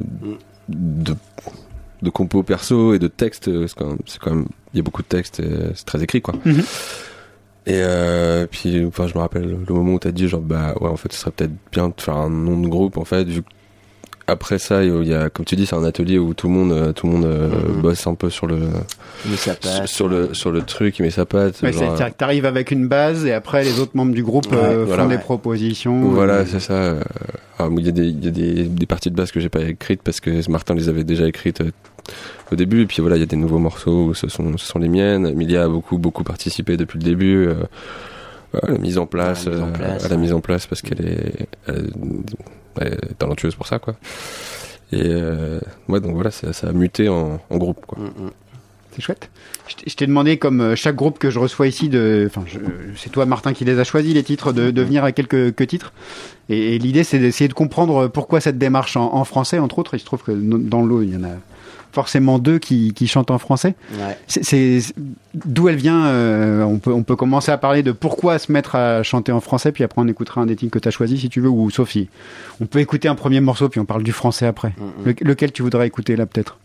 [0.67, 1.15] de,
[2.01, 3.45] de compos perso et de textes.
[3.67, 6.03] C'est quand même, c'est quand même- il y a beaucoup de textes et c'est très
[6.03, 6.35] écrit, quoi.
[6.45, 6.61] Mhm.
[7.65, 10.89] Et euh, puis, enfin, je me rappelle le moment où t'as dit, genre, bah ouais,
[10.89, 13.41] en fait, ce serait peut-être bien de faire un nom de groupe, en fait, vu
[13.43, 13.49] que
[14.29, 16.71] après ça, il y a, comme tu dis, c'est un atelier où tout le monde,
[16.71, 17.81] euh, tout le monde euh, Mhm.
[17.81, 18.59] bosse un peu sur le,
[19.85, 21.61] sur, le, sur le truc, il met sa patte.
[21.61, 24.51] Ouais, genre, c'est-à-dire que t'arrives avec une base et après les autres membres du groupe
[24.51, 25.03] Ouais, euh, voilà.
[25.03, 26.09] font des propositions.
[26.11, 26.73] Voilà, euh, c'est ça.
[26.73, 27.01] euh,
[27.57, 29.49] alors, Il y a, des, il y a des, des parties de base que j'ai
[29.49, 31.71] pas écrites parce que Martin les avait déjà écrites euh,
[32.51, 32.81] au début.
[32.83, 34.89] Et puis voilà, il y a des nouveaux morceaux où ce sont, ce sont les
[34.89, 35.27] miennes.
[35.27, 37.47] Emilia a beaucoup, beaucoup participé depuis le début.
[37.47, 37.55] euh,
[38.63, 40.21] à la mise en place, À la mise en euh, place, à la ouais.
[40.21, 41.89] mise en place parce qu'elle est, elle,
[43.17, 43.95] talentueuse pour ça, quoi.
[44.91, 47.99] Et euh, ouais, donc voilà, ça, ça a muté en, en groupe, quoi.
[47.99, 48.31] Mm, mm.
[48.95, 49.29] C'est chouette.
[49.67, 52.57] Je t'ai- je demandé, comme euh, chaque groupe que je reçois ici, de, enfin, je-
[52.95, 55.93] c'est toi, Martin, qui les a choisis les titres, de, de venir avec quelques, titres.
[56.49, 59.93] Et, et l'idée, c'est d'essayer de comprendre pourquoi cette démarche en, en français, entre autres.
[59.95, 61.33] Il se trouve que dans l'eau, il y en a
[61.91, 63.75] forcément deux qui, qui chantent en français.
[63.93, 64.17] Ouais.
[64.27, 64.79] C'est,
[65.33, 66.05] d'où elle vient.
[66.05, 69.41] euh, on peut, on peut commencer à parler de pourquoi se mettre à chanter en
[69.41, 71.49] français, puis après on écoutera un des titres que tu as choisi, si tu veux,
[71.49, 72.09] ou si
[72.61, 74.69] on peut écouter un premier morceau, puis on parle du français après.
[74.77, 75.05] Mm, mm.
[75.05, 76.57] Le- lequel tu voudrais écouter là, peut-être?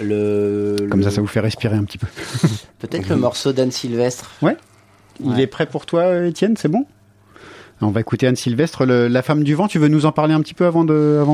[0.00, 2.06] Le, Comme le- ça, ça vous fait respirer un petit peu.
[2.78, 4.30] Peut-être le morceau d'Anne Sylvestre.
[4.42, 5.42] Il Ouais.
[5.42, 6.54] est prêt pour toi, Étienne?
[6.56, 6.86] C'est bon?
[7.84, 9.66] On va écouter Anne Sylvestre, La femme du vent.
[9.66, 10.84] Tu veux nous en parler un petit peu avant,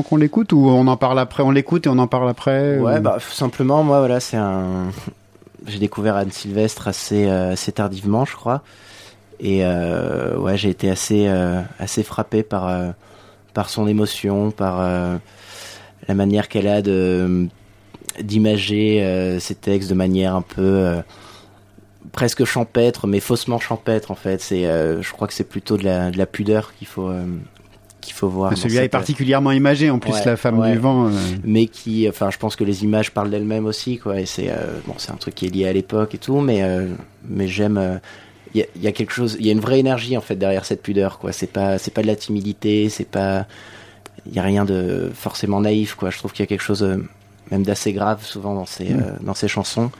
[0.01, 2.97] qu'on l'écoute Ou on en parle après On l'écoute et on en parle après Ouais,
[2.97, 4.17] ou- bah simplement, moi, voilà.
[5.67, 8.63] J'ai découvert Anne Sylvestre assez, euh, assez tardivement, je crois.
[9.39, 12.93] Et euh, j'ai été assez, euh, assez frappé par,
[13.53, 14.81] par son émotion, par
[16.07, 17.47] la manière qu'elle a de
[18.21, 20.95] d'imager ses textes de manière un peu
[22.11, 24.41] presque champêtre, mais faussement champêtre en fait.
[24.41, 27.23] C'est, euh, je crois que c'est plutôt de la, de la pudeur qu'il faut, euh,
[28.01, 28.57] qu'il faut voir.
[28.57, 29.89] Celui-là est cette- particulièrement imagé.
[29.89, 30.71] En plus, Ouais, La femme ouais.
[30.71, 31.07] du vent.
[31.07, 31.11] euh,
[31.43, 34.79] mais qui enfin je pense que les images parlent d'elles-mêmes aussi quoi et c'est euh,
[34.87, 36.87] bon c'est un truc qui est lié à l'époque et tout mais euh,
[37.27, 37.97] mais j'aime euh,
[38.55, 40.65] il y, y a quelque chose il y a une vraie énergie en fait derrière
[40.65, 43.45] cette pudeur quoi c'est pas c'est pas de la timidité c'est pas
[44.25, 46.81] il y a rien de forcément naïf quoi je trouve qu'il y a quelque chose
[46.83, 46.97] euh,
[47.51, 48.99] même d'assez grave souvent dans ces Mm.
[48.99, 49.91] euh, dans ces chansons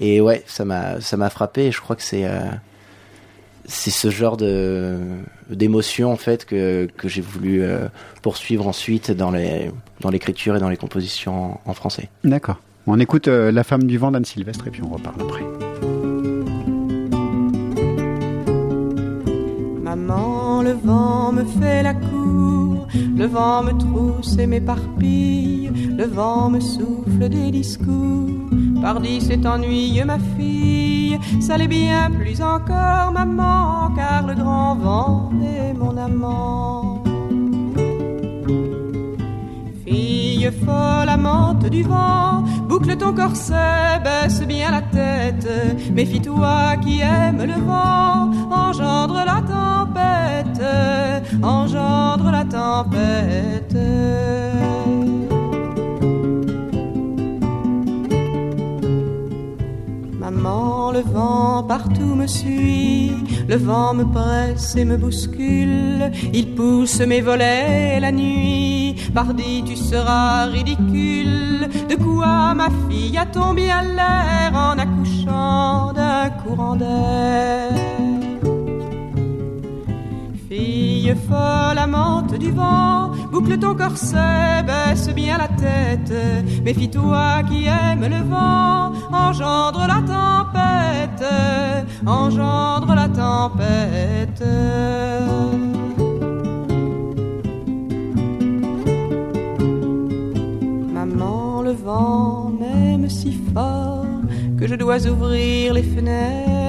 [0.00, 2.40] et ouais ça m'a ça m'a frappé et je crois que c'est euh,
[3.68, 4.98] c'est ce genre de
[5.50, 7.88] d'émotion en fait que que j'ai voulu euh,
[8.22, 9.70] poursuivre ensuite dans les
[10.00, 12.08] dans l'écriture et dans les compositions en, en français.
[12.24, 12.56] D'accord.
[12.86, 15.42] On écoute euh, La femme du vent d'Anne Sylvestre et puis on reparle après.
[19.82, 22.35] Maman, le vent me fait la cour,
[22.94, 28.28] le vent me trousse et m'éparpille, le vent me souffle des discours.
[28.80, 35.30] Pardi, c'est ennuyeux, ma fille, ça l'est bien plus encore, maman, car le grand vent
[35.42, 36.95] est mon amant.
[40.50, 45.48] Folle, amante du vent, boucle ton corset, baisse bien la tête.
[45.92, 50.62] Méfie-toi qui aime le vent, engendre la tempête,
[51.42, 53.76] engendre la tempête.
[60.96, 63.12] Le vent partout me suit,
[63.48, 69.76] le vent me presse et me bouscule, il pousse mes volets la nuit, pardi tu
[69.76, 78.05] seras ridicule, de quoi ma fille a tombé à l'air en accouchant d'un courant d'air?
[80.56, 86.14] Fille folle, amante du vent, boucle ton corset, baisse bien la tête.
[86.64, 91.26] Méfie-toi qui aime le vent, engendre la tempête,
[92.06, 94.44] engendre la tempête.
[100.94, 104.06] Maman, le vent m'aime si fort
[104.58, 106.65] que je dois ouvrir les fenêtres.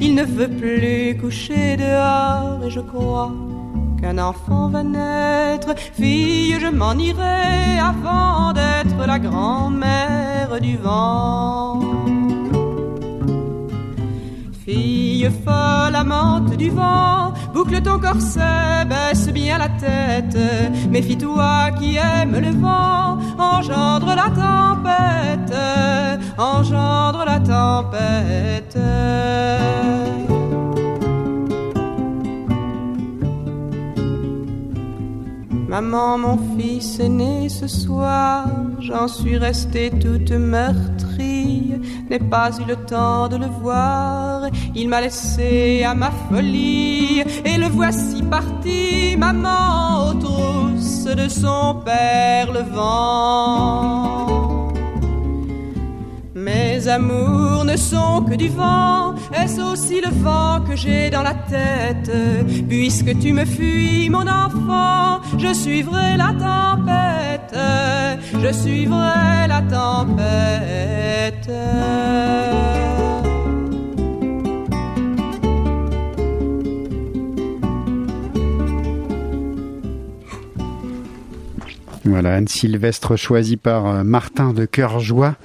[0.00, 3.32] Il ne veut plus coucher dehors et je crois
[4.00, 5.74] qu'un enfant va naître.
[5.76, 11.80] Fille, je m'en irai avant d'être la grand-mère du vent.
[14.64, 20.38] Fille folle, amante du vent, boucle ton corset, baisse bien la tête.
[20.88, 25.54] Méfie-toi qui aime le vent, engendre la tempête,
[26.38, 28.78] engendre la tempête.
[35.74, 38.46] Maman, mon fils est né ce soir,
[38.78, 41.74] j'en suis restée toute meurtrie,
[42.08, 44.42] n'ai pas eu le temps de le voir,
[44.76, 51.82] il m'a laissé à ma folie, et le voici parti, maman, aux trousses de son
[51.84, 54.43] père le vent.
[56.44, 61.32] Mes amours ne sont que du vent, est-ce aussi le vent que j'ai dans la
[61.32, 62.12] tête?
[62.68, 67.56] Puisque tu me fuis, mon enfant, je suivrai la tempête,
[68.42, 71.50] je suivrai la tempête.
[82.04, 85.36] Voilà, Anne Sylvestre choisie par euh, Martin de Cœur Joie.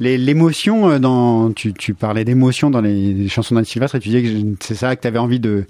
[0.00, 4.08] L'émotion, euh, dans, tu, tu parlais d'émotion dans les, les chansons d'Anne Sylvestre et tu
[4.08, 4.28] disais que
[4.60, 5.64] c'est ça que tu avais envie de,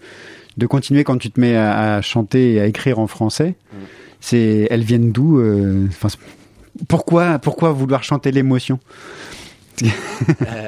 [0.57, 3.55] de continuer quand tu te mets à, à chanter et à écrire en français.
[4.20, 5.87] C'est, elles viennent d'où euh,
[6.89, 8.79] pourquoi, pourquoi vouloir chanter l'émotion?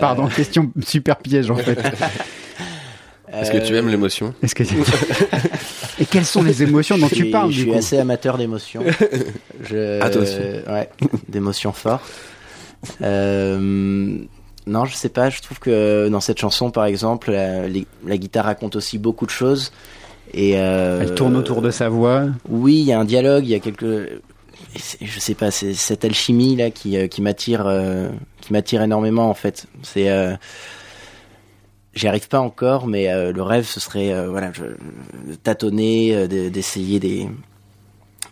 [0.01, 1.79] Pardon, question super piège en fait.
[3.33, 4.33] Est-ce que tu aimes l'émotion?
[4.43, 4.63] Est-ce que
[6.01, 7.77] et quelles sont les émotions dont tu parles Je du suis coup?
[7.77, 8.83] assez amateur d'émotions.
[9.69, 10.37] Je- Ah, toi aussi.
[10.69, 10.89] Ouais,
[11.29, 12.05] d'émotions fortes.
[13.03, 14.19] Euh,
[14.67, 15.31] non, je sais pas.
[15.31, 19.27] Je trouve que dans cette chanson, par exemple, la, les- la guitare raconte aussi beaucoup
[19.27, 19.73] de choses.
[20.33, 22.27] Et euh, Elle tourne autour de sa voix.
[22.49, 24.21] Oui, il y a un dialogue, il y a quelque.
[24.75, 28.09] et c'est- Je sais pas, c'est cette alchimie là qui, euh, qui m'attire, euh,
[28.41, 29.67] qui m'attire énormément en fait.
[29.83, 30.35] C'est, euh,
[31.95, 36.99] j'y arrive pas encore, mais le rêve ce serait, voilà, je, de tâtonner, de- d'essayer
[37.01, 37.29] des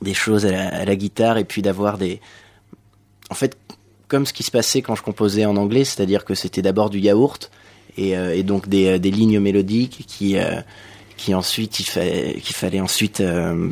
[0.01, 2.21] des choses à la, à la guitare et puis d'avoir des,
[3.31, 3.57] en fait,
[4.13, 6.99] comme ce qui se passait quand je composais en anglais, c'est-à-dire que c'était d'abord du
[7.01, 7.51] yaourt
[7.97, 10.61] et, euh, et donc des, des lignes mélodiques qui euh,
[11.17, 13.71] qui ensuite il fallait qu'il fallait ensuite euh,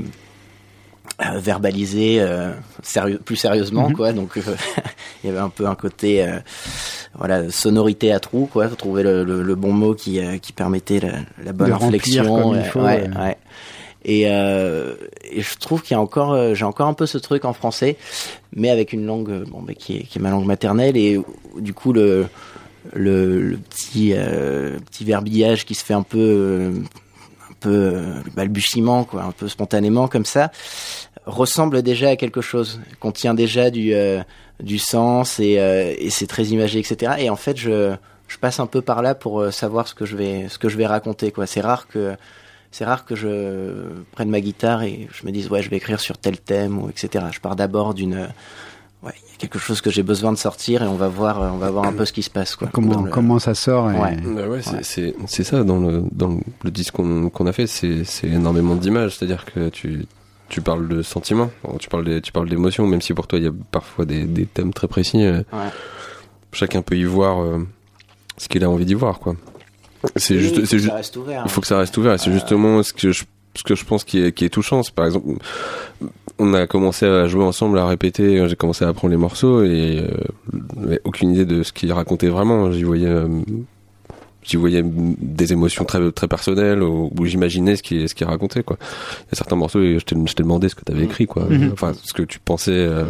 [1.20, 3.96] euh, verbaliser euh, sérieux, plus sérieusement Mhm.
[3.96, 4.42] quoi donc euh,
[5.22, 6.38] il y avait un peu un côté euh,
[7.18, 11.00] voilà sonorité à trous quoi trouver le, le, le bon mot qui euh, qui permettait
[11.00, 11.12] la,
[11.44, 12.24] la bonne inflexion
[12.82, 13.36] ouais, ouais.
[14.04, 14.94] Et, euh,
[15.36, 17.96] je trouve qu'il y a encore, euh, j'ai encore un peu ce truc en français,
[18.54, 21.20] mais avec une langue, euh, bon, bah, qui, est, ma langue maternelle, et
[21.58, 22.26] du coup le
[22.94, 26.72] le, petit euh, petit verbillage qui se fait un peu euh,
[27.50, 28.02] un peu
[28.34, 30.50] balbutiement, quoi, un peu spontanément comme ça,
[31.26, 34.22] ressemble déjà à quelque chose, contient déjà du euh,
[34.60, 37.14] du sens et, euh, et c'est très imagé, etc.
[37.18, 37.94] Et en fait, je
[38.28, 40.76] je passe un peu par là pour savoir ce que je vais ce que je
[40.76, 41.46] vais raconter, quoi.
[41.46, 42.14] C'est rare que
[42.70, 43.72] c'est rare que je
[44.12, 46.88] prenne ma guitare et je me dise ouais je vais écrire sur tel thème ou
[46.88, 47.24] etc.
[47.32, 48.28] Je pars d'abord d'une
[49.02, 51.40] ouais il y a quelque chose que j'ai besoin de sortir et on va voir
[51.54, 52.68] on va voir un peu ce qui se passe quoi.
[52.72, 54.16] Comment, Dans le- comment ça sort et- Ouais.
[54.24, 54.78] Bah ouais, c'est- Ouais.
[54.82, 58.74] c'est c'est ça dans le dans le disque qu'on qu'on a fait, c'est c'est énormément
[58.76, 60.06] d'images, c'est-à-dire que tu
[60.48, 63.44] tu parles de sentiments, tu parles des- tu parles d'émotions, même si pour toi il
[63.44, 65.24] y a parfois des, des thèmes très précis.
[65.24, 65.68] euh, Ouais.
[66.52, 67.58] Chacun peut y voir euh,
[68.36, 69.36] ce qu'il a envie d'y voir, quoi.
[70.16, 71.42] C'est Oui, juste, il faut c'est que ju- ça reste ouvert.
[71.44, 72.14] il faut que ça reste ouvert.
[72.14, 73.24] Et c'est justement ce que je
[73.56, 74.82] ce que je pense qui est qui est touchant.
[74.82, 75.26] C'est par exemple,
[76.38, 78.48] on a commencé à jouer ensemble, à répéter.
[78.48, 80.02] J'ai commencé à apprendre les morceaux et
[80.88, 82.70] euh, aucune idée de ce qu'il racontait vraiment.
[82.72, 83.26] J'y voyais euh,
[84.42, 88.62] j'y voyais des émotions très très personnelles où, où j'imaginais ce qui ce qu'il racontait
[88.62, 88.76] quoi.
[88.80, 91.04] Il y a certains morceaux et je t'ai je t'ai demandé ce que tu avais
[91.04, 91.44] écrit quoi.
[91.48, 91.70] Mhm.
[91.72, 93.04] Enfin ce que tu pensais euh,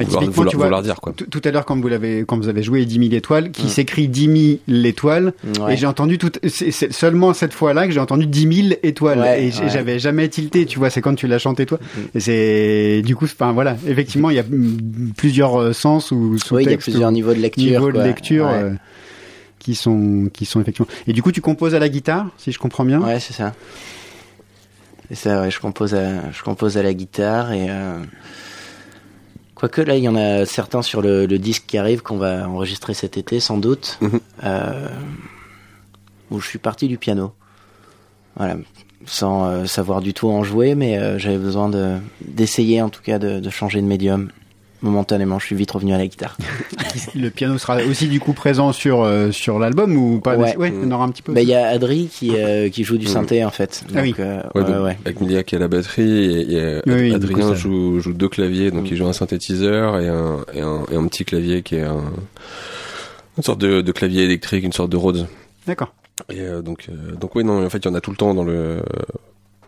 [0.00, 0.04] Mm.
[0.06, 1.12] Vouloir, vouloir, tu vois, vouloir dire quoi.
[1.12, 3.68] Tout à l'heure, quand vous l'avez, quand vous avez joué 10 000 étoiles, qui Mm.
[3.68, 5.74] s'écrit 10 000 étoiles, Ouais.
[5.74, 9.44] et j'ai entendu tout, c'est seulement cette fois-là que j'ai entendu 10 000 étoiles, Ouais,
[9.44, 9.68] et ouais.
[9.68, 12.00] j'avais jamais tilté, tu vois, c'est quand tu l'as chanté toi, Mm.
[12.16, 16.38] et c'est, du coup, enfin voilà, effectivement, il y a mm, plusieurs euh, sens ou
[16.38, 16.52] sous-textes.
[16.52, 17.62] Oui, il y a plusieurs niveaux de lecture.
[17.64, 18.52] niveaux de lecture Ouais.
[18.54, 18.70] euh,
[19.60, 20.88] qui sont, qui sont effectivement.
[21.06, 23.00] Et du coup, tu composes à la guitare, si je comprends bien?
[23.00, 23.52] Ouais, c'est ça.
[25.08, 27.98] C'est ça, ouais, je compose à, je compose à la guitare et euh,
[29.54, 32.48] quoique là, il y en a certains sur le, le disque qui arrive qu'on va
[32.48, 34.20] enregistrer cet été, sans doute, Mhm.
[34.44, 34.88] euh,
[36.30, 37.32] où je suis parti du piano.
[38.36, 38.56] Voilà,
[39.04, 43.02] sans euh, savoir du tout en jouer, mais euh, j'avais besoin de d'essayer en tout
[43.02, 44.30] cas de, de changer de médium.
[44.82, 45.38] Momentanément.
[45.38, 46.36] Je suis vite revenu à la guitare.
[47.14, 50.56] Le piano sera aussi du coup présent sur euh, sur l'album ou pas Ouais.
[50.56, 51.32] Ouais, on aura un petit peu.
[51.32, 53.84] Bah, il y a Adri qui, euh, qui joue du synthé en fait.
[53.94, 54.10] Ah oui.
[54.10, 54.98] Donc, euh, Ouais, ouais, donc, ouais.
[55.04, 58.00] Avec Milia qui est à la batterie et, et, Oui, du Adrien coup, ça- joue,
[58.00, 61.24] joue deux claviers, donc il joue un synthétiseur et un, et un, et un petit
[61.24, 62.02] clavier qui est un,
[63.36, 65.26] une sorte de, de clavier électrique, une sorte de Rhodes.
[65.66, 65.92] D'accord.
[66.30, 68.16] Et euh, donc, euh, donc oui, non, en fait, il y en a tout le
[68.16, 68.82] temps dans le,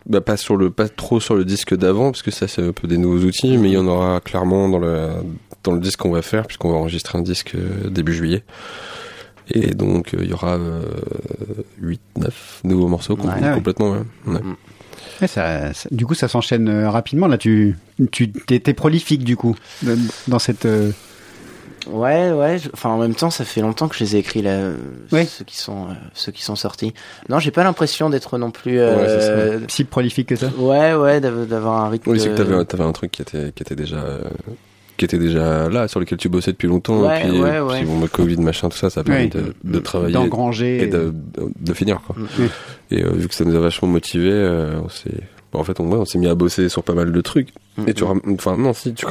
[0.07, 2.73] bah, pas sur le, pas trop sur le disque d'avant, parce que ça, c'est un
[2.73, 5.09] peu des nouveaux outils, mais il y en aura clairement dans le,
[5.65, 8.43] dans le disque qu'on va faire, puisqu'on va enregistrer un disque euh, début juillet.
[9.51, 10.83] Et donc, euh, il y aura euh,
[11.81, 13.49] 8, 9 nouveaux morceaux com- Ouais.
[13.49, 13.55] Ouais.
[13.55, 13.99] complètement, ouais.
[14.27, 14.41] Ouais.
[15.21, 17.27] Ouais, ça, ça- du coup, ça s'enchaîne euh, rapidement.
[17.27, 17.77] Là, tu
[18.11, 19.55] tu t'es prolifique du coup
[20.29, 20.67] dans cette.
[21.89, 22.59] Euh, Ouais, ouais.
[22.59, 24.71] je- Enfin, en même temps, ça fait longtemps que je les ai écrits là,
[25.11, 25.25] Ouais.
[25.25, 26.93] ceux qui sont, euh, ceux qui sont sortis.
[27.29, 28.79] Non, j'ai pas l'impression d'être non plus.
[28.79, 30.49] Ouais, Euh, si prolifique que ça.
[30.59, 32.11] ouais, ouais, d'av- d'avoir un rythme.
[32.11, 34.21] Oui, c'est que de- t'avais, t'avais un truc qui était, qui était déjà, euh,
[34.97, 37.01] qui était déjà là, sur lequel tu bossais depuis longtemps.
[37.01, 37.79] Ouais, et puis, ouais, ouais.
[37.79, 39.29] puis bon, le Covid, machin, tout ça, ça a permis Ouais.
[39.29, 40.83] de, de travailler D'engranger.
[40.85, 42.15] et de, de, de finir, quoi.
[42.91, 45.11] Et euh, vu que ça nous a vachement motivé, euh, on s'est,
[45.53, 47.49] bon, en fait, on, ouais, on s'est mis à bosser sur pas mal de trucs.
[47.79, 49.07] Mm, Et tu, enfin, non, si, tu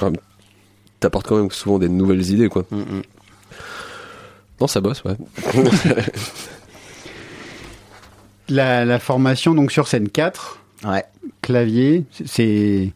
[1.02, 2.64] t'apportes quand même souvent des nouvelles idées, quoi.
[2.72, 3.02] mm, mm.
[4.62, 5.18] Non, ça bosse, ouais.
[8.49, 11.04] La, la formation donc sur scène 4, Ouais.
[11.41, 12.91] clavier, c'est.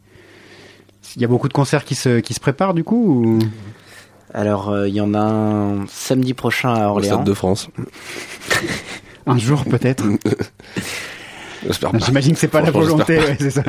[1.15, 3.39] Il y a beaucoup de concerts qui se, qui se préparent du coup ou...
[4.33, 7.13] Alors, euh, il y en a un samedi prochain à Au Orléans.
[7.15, 7.69] Stade de France.
[9.27, 10.03] Un jour peut-être.
[12.05, 13.63] J'imagine que c'est pas la volonté, ouais, c'est ça.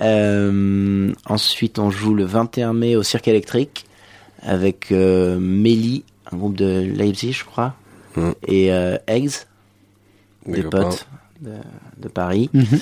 [0.00, 3.86] Euh, ensuite, on joue le 21 mai au Cirque électrique
[4.42, 7.74] avec euh, Mélie, un groupe de Leipzig, je crois,
[8.16, 8.30] Mm.
[8.46, 9.32] et euh, Eggs,
[10.46, 11.06] Des potes
[11.40, 11.52] de,
[11.98, 12.48] de Paris.
[12.54, 12.78] Mhm.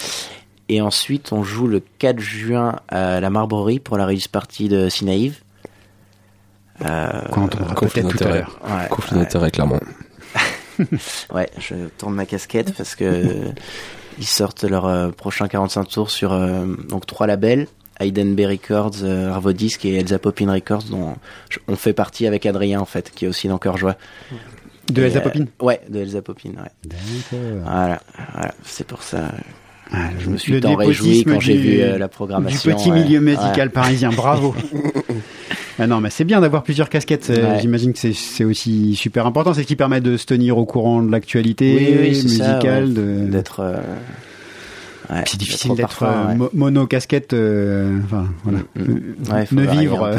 [0.68, 4.88] Et ensuite, on joue le 4 juin à la Marbrerie pour la release party de
[4.88, 5.38] Sinaïve.
[6.84, 8.38] Euh, Qu'on entendra conflit peut-être tout à d'intérêt.
[8.40, 8.60] l'heure.
[8.64, 9.22] ouais, Conflit ouais.
[9.24, 9.80] d'intérêt, clairement.
[11.32, 13.46] Ouais, je tourne ma casquette parce que
[14.18, 17.66] ils sortent leur euh, prochain 45 tours sur euh, donc trois labels
[17.98, 21.14] Hayden Bay Records, euh, Arvodisc et Elsa Popin Records dont
[21.68, 23.96] on fait partie avec Adrien en fait qui est aussi dans Cœur Joie.
[24.92, 26.70] De Et, Elsa euh, Popin Ouais, de Elsa Popin, ouais.
[26.84, 27.62] D'accord.
[27.64, 28.00] Voilà,
[28.34, 29.32] voilà, c'est pour ça.
[29.92, 32.74] Ah, Je me suis tant réjoui quand j'ai du- vu euh, la Du programmation.
[32.76, 33.02] petit ouais.
[33.02, 34.54] milieu musical parisien, bravo.
[35.78, 37.30] ah non, mais c'est bien d'avoir plusieurs casquettes.
[37.30, 37.60] euh, Ouais.
[37.60, 39.52] J'imagine que c'est- aussi super important.
[39.54, 42.84] C'est ce qui permet de se tenir au courant de l'actualité Oui, oui, musicale.
[42.96, 43.26] ouais.
[43.30, 43.60] D'être.
[43.60, 43.76] euh,
[45.10, 46.34] ouais, C'est difficile d'être parfum, euh, ouais.
[46.36, 48.58] mo- mono-casquette, euh, enfin, voilà.
[48.76, 50.16] Ouais, faut ne vivre euh,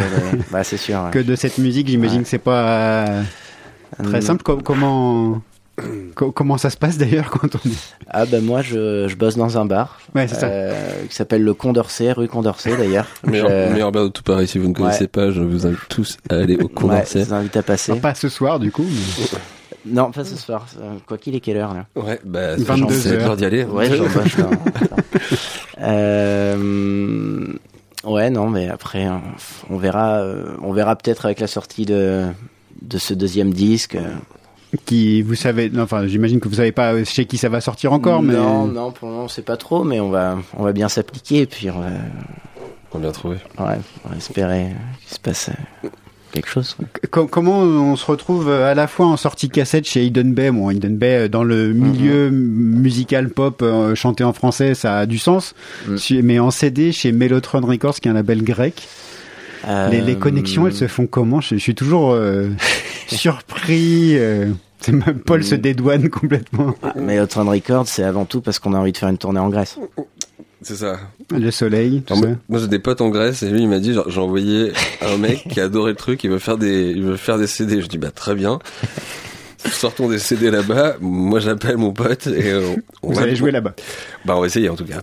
[0.52, 1.10] Bah, sûr.
[1.12, 2.64] que de cette musique, j'imagine que c'est pas
[3.08, 3.24] euh,
[4.04, 4.22] très Mm.
[4.22, 4.44] simple.
[4.44, 5.42] Com- comment, co-
[6.16, 7.74] comment ça se passe d'ailleurs quand on est...
[8.10, 10.48] Ah bah moi je, je bosse dans un bar Ouais, ça.
[10.48, 13.06] euh, qui s'appelle le Condorcet, rue Condorcet d'ailleurs.
[13.26, 15.08] Meilleur, Je- meilleur bar de tout Paris, si vous ne connaissez Ouais.
[15.08, 17.20] pas, je vous invite tous à aller au Ouais, Condorcet.
[17.20, 17.92] je vous invite à passer.
[17.92, 18.86] Enfin, pas ce soir, du coup.
[18.86, 20.66] mais- Non, pas ce soir.
[20.82, 23.20] euh, Quoi qu'il est quelle heure là Ouais, bah, c'est 22 genre, c'est heures.
[23.28, 23.64] l'heure d'y aller.
[23.66, 24.50] Ouais, j'en bosse là.
[25.82, 27.48] euh,
[28.04, 29.08] ouais, non, mais après
[29.70, 30.24] on, verra,
[30.62, 32.26] on verra peut-être avec la sortie de
[32.82, 33.98] de ce deuxième disque.
[34.78, 37.94] Euh, Qui, vous savez, enfin, j'imagine que vous savez pas chez qui ça va sortir
[37.94, 40.64] encore, mais Non, non, pour le moment on sait pas trop, mais on va, on
[40.64, 41.88] va bien s'appliquer et puis on va,
[42.94, 43.38] On vient trouver.
[43.60, 44.68] ouais, on va espérer
[45.06, 45.50] qu'il se passe
[45.84, 45.90] euh,
[46.34, 46.76] quelque chose.
[47.10, 50.98] comment on se retrouve à la fois en sortie cassette chez Hidden Bay, bon, Hidden
[50.98, 55.56] Bay euh, dans le milieu musical pop euh, chanté en français, ça a du sens,
[55.88, 55.96] Mm.
[56.24, 58.88] Mais en CD chez Mellotron Records, qui est un label grec,
[59.92, 61.42] les, les Euh, connexions, elles se font comment?
[61.42, 62.48] Je, je suis toujours euh,
[63.08, 64.16] surpris.
[64.80, 65.44] C'est même Paul Mm.
[65.44, 66.76] se dédouane complètement.
[66.96, 69.50] Mais Outrun Records, c'est avant tout parce qu'on a envie de faire une tournée en
[69.50, 69.78] Grèce.
[70.62, 71.00] C'est ça.
[71.32, 72.36] Le soleil, tout Alors, ça.
[72.50, 74.72] moi, j'ai des potes en Grèce et lui il m'a dit genre, j'ai envoyé
[75.02, 77.82] un mec qui adorait le truc, il veut faire des il veut faire des CD.
[77.82, 78.60] Je dis bah très bien.
[79.72, 80.96] Sortons des CD là-bas.
[81.02, 83.76] Moi j'appelle mon pote et euh, on Vous va allez jouer là-bas.
[84.26, 85.02] Bah on va essayer en tout cas.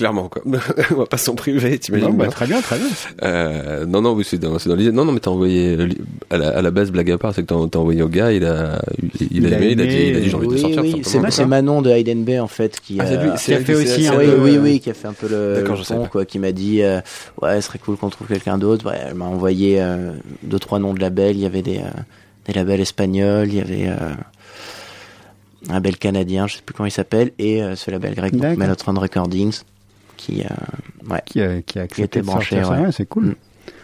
[0.00, 0.42] Clairement quoi.
[0.92, 2.30] on va pas s'en priver, t'imagines Non, bah, bien.
[2.32, 2.86] très bien, très bien.
[3.22, 4.92] Euh, non non c'est dans, dans l'idée.
[4.92, 5.88] Non non mais t'as envoyé euh,
[6.30, 8.44] à la, à la base blague à part c'est que t'as, envoyé au gars il
[8.44, 10.52] a il, il Il a aimé, il a dit il a dit j'ai envie de
[10.54, 10.82] oui, sortir.
[10.82, 13.74] oui, c'est, Manon de Hayden Bay en fait qui, Ah, a- lui, qui a fait
[13.74, 15.86] aussi oui, peu, euh, oui, oui, qui a fait un peu le, D'accord, le je
[15.86, 17.00] sais pont, quoi, qui m'a dit, euh,
[17.42, 18.86] ouais, ce serait cool qu'on trouve quelqu'un d'autre.
[18.90, 21.36] Ouais, elle m'a envoyé euh, deux, trois noms de labels.
[21.36, 21.90] Il y avait des, euh,
[22.46, 24.14] des labels espagnols, il y avait euh,
[25.68, 28.40] un label canadien, je sais plus comment il s'appelle, et euh, ce label grec, donc
[28.40, 28.58] D'accord.
[28.58, 29.60] Mellotron Recordings,
[30.20, 32.92] qui, euh, ouais, qui a, qui a accepté était de branché, ouais.
[32.92, 33.24] C'est cool.
[33.26, 33.34] Mm.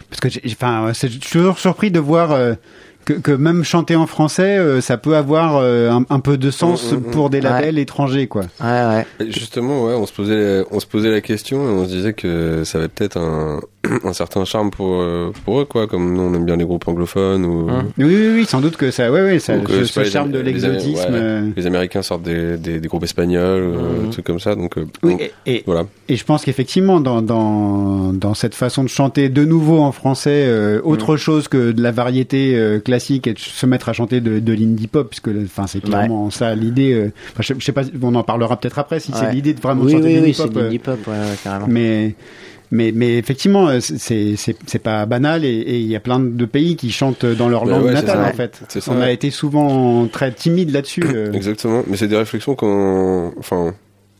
[0.09, 2.53] Parce que j'ai- j'ai- enfin, c'est- je suis toujours surpris de voir euh,
[3.05, 6.51] que, que même chanter en français, euh, ça peut avoir euh, un, un peu de
[6.51, 7.11] sens Mm, mm, mm.
[7.11, 7.43] pour des Ouais.
[7.43, 8.43] labels étrangers, quoi.
[8.61, 9.05] ouais, ouais.
[9.19, 12.13] Et Justement, ouais, on se posait, on se posait la question et on se disait
[12.13, 13.59] que ça avait peut-être un,
[14.03, 15.87] un certain charme pour, euh, pour eux, quoi.
[15.87, 17.67] Comme nous, on aime bien les groupes anglophones ou.
[17.97, 20.39] Oui, oui, oui, sans doute que ça, ouais, ouais, ça, Donc, ce, les- charme de
[20.39, 20.95] les- l'exotisme.
[20.95, 24.03] ouais, euh, Les Américains sortent des, des, des groupes espagnols, euh, Mhm.
[24.05, 24.55] des trucs comme ça.
[24.55, 25.85] Donc, euh, Oui, bon, et, voilà.
[26.09, 30.43] et je pense qu'effectivement, dans, dans, dans cette façon de chanter de nouveau en français,
[30.45, 31.17] euh, autre Mm.
[31.17, 34.53] chose que de la variété euh, classique et de se mettre à chanter de, de
[34.53, 36.93] l'indie pop, puisque enfin, c'est clairement ça l'idée.
[36.93, 39.59] euh, enfin, je, je sais pas, on en parlera peut-être après si c'est l'idée de
[39.61, 40.57] vraiment oui, chanter oui, de oui, l'indie c'est pop.
[40.57, 41.67] euh, pop, ouais, ouais, carrément.
[41.69, 42.15] mais
[42.71, 46.91] mais mais effectivement euh, c'est pas banal et il y a plein de pays qui
[46.91, 48.29] chantent dans leur Bah langue ouais, natale ça.
[48.29, 51.31] en fait on a été souvent très timide là-dessus euh.
[51.33, 51.83] Exactement.
[51.87, 53.31] Mais c'est des réflexions qu'on.
[53.39, 53.73] Enfin,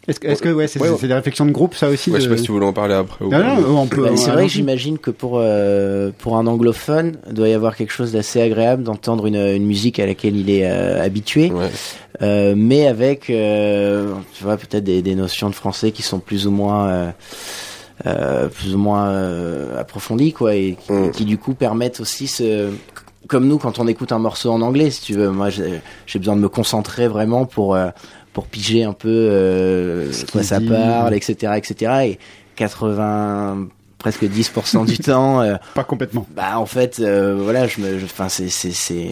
[0.07, 0.95] est-ce que est-ce que ouais c'est Ouais, ouais.
[0.97, 2.65] c'est des réflexions de groupe ça aussi ouais, je sais de- pas si vous voulez
[2.65, 3.25] en parler après.
[3.25, 3.59] ou non, pas.
[3.59, 7.33] non, on peut Bah, c'est vrai que j'imagine que pour euh, pour un anglophone, il
[7.33, 10.65] doit y avoir quelque chose d'assez agréable d'entendre une, une musique à laquelle il est
[10.65, 11.67] euh, habitué, Ouais.
[12.21, 16.47] euh, mais avec euh, tu vois peut-être des, des notions de français qui sont plus
[16.47, 17.13] ou moins
[18.03, 21.11] plus ou moins euh, approfondies quoi et qui, Mm.
[21.11, 22.69] qui, du coup permettent aussi ce
[23.27, 26.19] comme nous quand on écoute un morceau en anglais si tu veux moi j'ai j'ai
[26.19, 27.89] besoin de me concentrer vraiment pour euh,
[28.33, 30.67] pour piger un peu euh, Ce de quoi ça dit.
[30.69, 32.19] parle etc etc et
[32.55, 33.67] 80
[33.97, 38.05] presque 10% du temps euh, pas complètement bah en fait euh, voilà je me je-
[38.05, 39.09] enfin c'est c'est c'est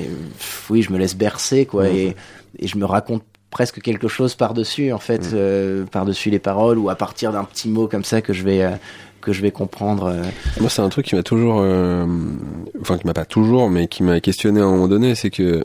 [0.70, 1.96] oui je me laisse bercer quoi Mhm.
[1.96, 2.16] et
[2.60, 3.24] et je me raconte
[3.56, 5.86] presque quelque chose par dessus en fait Mhm.
[5.88, 8.62] par dessus les paroles ou à partir d'un petit mot comme ça que je vais
[8.64, 8.72] euh,
[9.22, 10.22] que je vais comprendre euh.
[10.60, 12.06] Moi, c'est un truc qui m'a toujours, euh,
[12.82, 15.64] enfin qui m'a pas toujours, mais qui m'a questionné à un moment donné, c'est que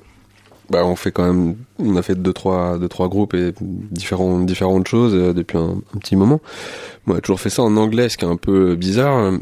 [0.71, 4.47] bah on fait quand même, on a fait deux trois deux trois groupes et différentes
[4.47, 6.41] différentes choses euh, depuis un, un petit moment.
[7.07, 9.17] Moi, j'ai toujours fait ça en anglais, ce qui est un peu bizarre.
[9.19, 9.37] euh,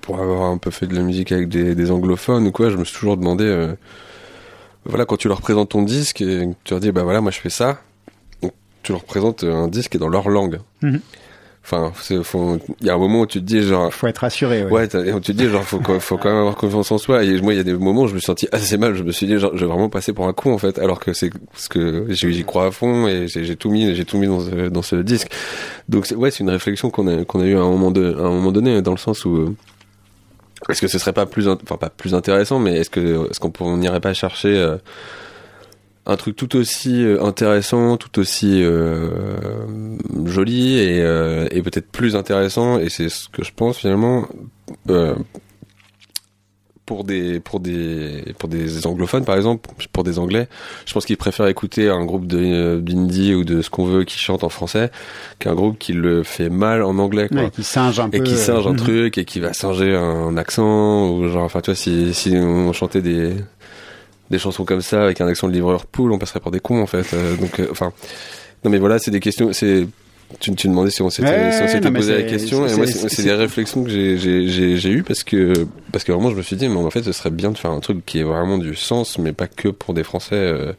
[0.00, 2.76] Pour avoir un peu fait de la musique avec des, des anglophones ou quoi, je
[2.76, 3.74] me suis toujours demandé, euh,
[4.84, 7.38] voilà, quand tu leur présentes ton disque, et tu leur dis, bah voilà, moi je
[7.40, 7.80] fais ça,
[8.82, 10.60] tu leur présentes un disque qui est dans leur langue.
[10.82, 11.00] Mhm.
[11.70, 11.92] Enfin,
[12.80, 14.70] il y a un moment où tu te dis genre, faut être rassuré ouais.
[14.70, 17.24] Ouais, tu te dis genre faut, quand- faut quand même avoir confiance en soi.
[17.24, 18.94] Et moi, il y a des moments où je me suis senti assez mal.
[18.94, 20.98] Je me suis dit genre je vais vraiment passer pour un con en fait, alors
[20.98, 24.28] que c'est parce que j'y crois à fond et j'ai tout mis, j'ai tout mis
[24.28, 25.28] dans ce, dans ce disque.
[25.90, 28.20] Donc ouais, c'est une réflexion qu'on a qu'on a eu à un moment de, à
[28.22, 29.54] un moment donné dans le sens où euh,
[30.68, 33.76] est-ce que ce serait pas plus, enfin pas plus intéressant, mais est-ce que est-ce qu'on
[33.76, 34.76] n'irait pas chercher euh,
[36.06, 39.10] un truc tout aussi euh, intéressant, tout aussi euh,
[40.24, 42.78] joli et, euh, et peut-être plus intéressant.
[42.78, 44.26] Et c'est ce que je pense finalement
[44.88, 45.14] euh,
[46.88, 50.48] pour des pour des pour des anglophones par exemple, pour des anglais.
[50.86, 54.04] Je pense qu'ils préfèrent écouter un groupe de euh, d'indie ou de ce qu'on veut
[54.04, 54.90] qui chante en français
[55.38, 57.28] qu'un groupe qui le fait mal en anglais.
[57.28, 59.52] Quoi Ouais, qui singe un peu et qui singe un euh, truc et qui va
[59.52, 63.34] singer un accent ou genre enfin tu vois si si on chantait des
[64.30, 66.80] des chansons comme ça avec un accent de livreur poule on passerait pour des cons
[66.82, 67.92] en fait Euh, donc euh, enfin
[68.64, 69.86] non mais voilà c'est des questions c'est
[70.40, 71.58] tu, tu demandais si on s'était Ouais, si
[72.00, 75.22] posé la question et moi c'est- des réflexions que j'ai j'ai j'ai j'ai eu parce
[75.24, 77.56] que parce que vraiment je me suis dit mais en fait ce serait bien de
[77.58, 80.72] faire un truc qui ait vraiment du sens mais pas que pour des français euh,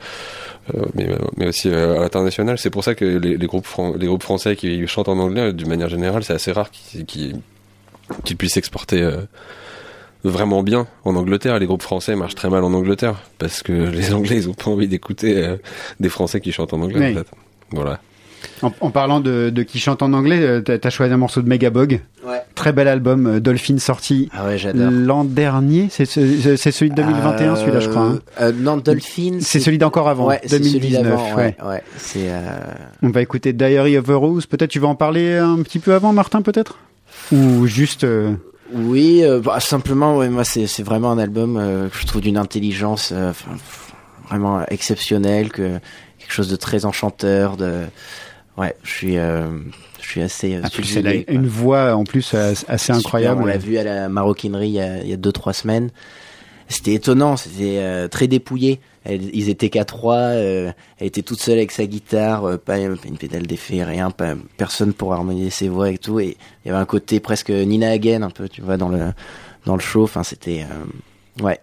[0.76, 1.08] euh, mais
[1.38, 4.24] mais aussi euh, à l'international c'est pour ça que les, les groupes fran- les groupes
[4.24, 7.36] français qui chantent en anglais d'une manière générale c'est assez rare qu'ils qu'ils
[8.24, 9.22] qu'ils puissent exporter euh,
[10.24, 11.60] vraiment bien en Angleterre.
[11.60, 14.70] Les groupes français marchent très mal en Angleterre parce que les Anglais ils ont pas
[14.70, 15.58] envie d'écouter euh,
[16.00, 17.00] des Français qui chantent en anglais.
[17.00, 17.12] Oui.
[17.14, 17.28] En fait.
[17.72, 18.00] Voilà.
[18.62, 21.42] En, en parlant de, de qui chante en anglais, euh, t'as as choisi un morceau
[21.42, 22.02] de Megabog.
[22.28, 22.42] Ouais.
[22.56, 25.88] Très bel album, euh, Dolphin sorti ah ouais l'an dernier.
[25.90, 28.02] C'est ce- c'est celui de 2021, celui-là, je crois.
[28.02, 28.20] hein.
[28.42, 31.04] Euh, non Dolphin C'est celui d'encore avant, ouais, c'est celui 2019.
[31.04, 31.56] d'avant, ouais.
[32.18, 32.60] euh,
[33.02, 34.46] On va écouter Diary of a Rose.
[34.46, 36.78] Peut-être tu vas en parler un petit peu avant, Martin, peut-être?
[37.32, 38.04] Ou juste.
[38.04, 38.34] euh,
[38.74, 42.38] Oui, euh, bah, simplement, ouais, moi, c'est vraiment un album euh, que je trouve d'une
[42.38, 43.32] intelligence euh,
[44.30, 45.80] vraiment exceptionnelle, que
[46.20, 47.58] quelque chose de très enchanteur.
[47.58, 47.84] De,
[48.60, 49.48] ouais, je suis, euh,
[50.02, 50.56] je suis assez.
[50.56, 50.70] euh, ah,
[51.02, 51.34] la- quoi.
[51.34, 53.42] une voix en plus euh, assez Super, incroyable.
[53.42, 55.90] on l'a vu à la maroquinerie il y a, il y a deux trois semaines.
[56.68, 58.80] C'était étonnant, c'était très dépouillé.
[59.04, 60.18] Elle- ils étaient qu'à trois.
[60.18, 64.36] euh, elle était toute seule avec sa guitare, euh, pas, une pédale d'effet, rien, pas
[64.58, 66.20] personne pour harmoniser ses voix et tout.
[66.20, 69.00] Et il y avait un côté presque Nina Hagen un peu, tu vois, dans le
[69.66, 70.04] dans le show.
[70.04, 71.60] Enfin, c'était euh, ouais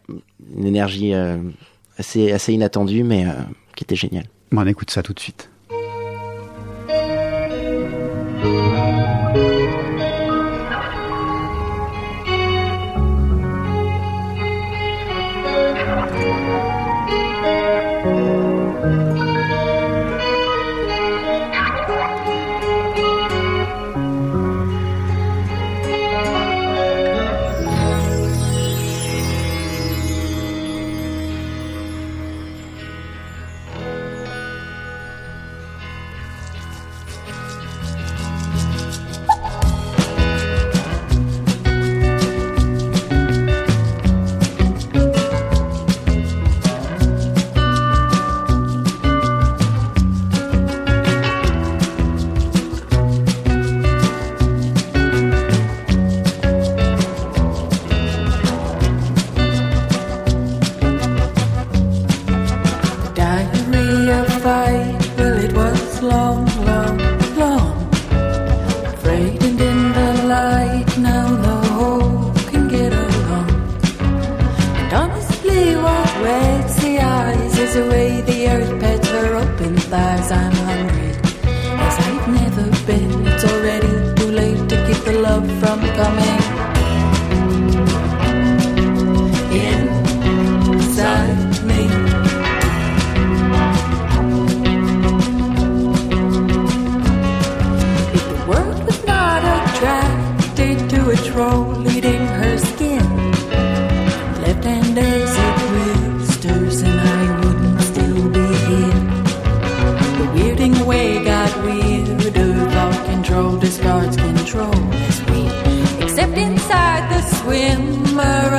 [0.56, 1.12] une énergie
[1.98, 3.26] assez assez inattendue, mais
[3.76, 4.24] qui était géniale.
[4.50, 5.50] Bon, on écoute ça tout de suite.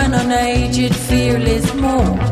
[0.07, 2.26] an unaided, fearless moor.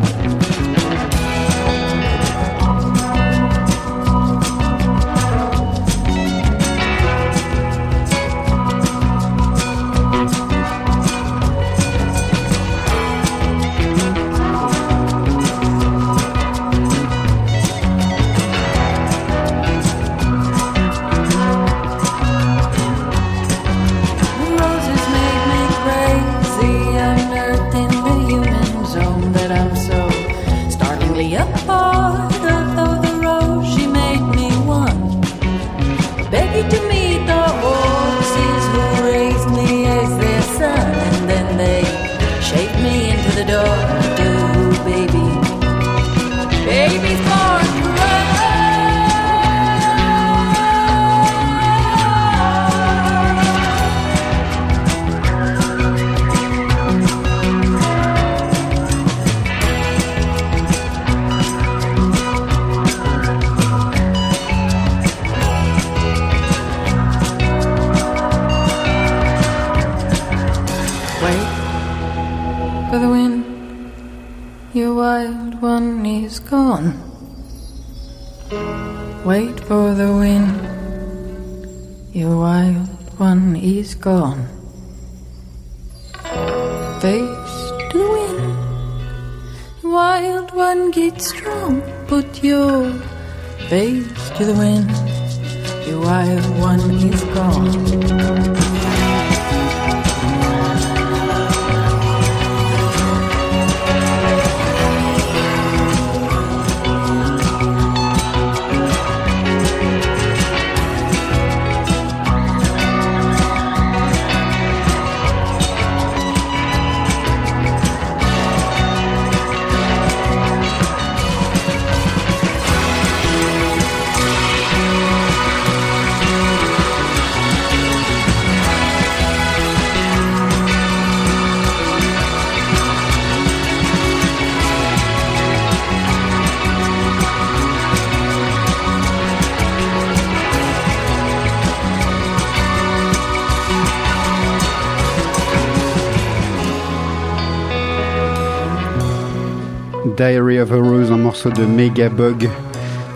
[150.27, 152.49] Diary of a Rose, un morceau de Megabug,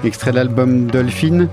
[0.04, 1.48] extrait de l'album Dolphin.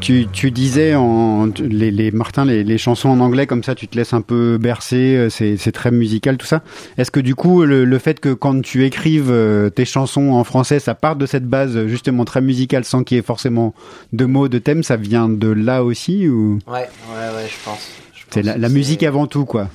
[0.00, 3.86] Tu, tu disais en les, les Martin les, les chansons en anglais comme ça tu
[3.86, 6.62] te laisses un peu bercer euh, c'est très musical tout ça
[6.98, 10.44] est-ce que du coup le, le fait que quand tu écrives euh, tes chansons en
[10.44, 13.74] français ça part de cette base justement très musicale sans qu'il y ait forcément
[14.12, 16.58] de mots de thèmes ça vient de là aussi ou?
[16.66, 17.90] Ouais, ouais, ouais, je pense.
[18.30, 19.70] C'est la musique avant tout quoi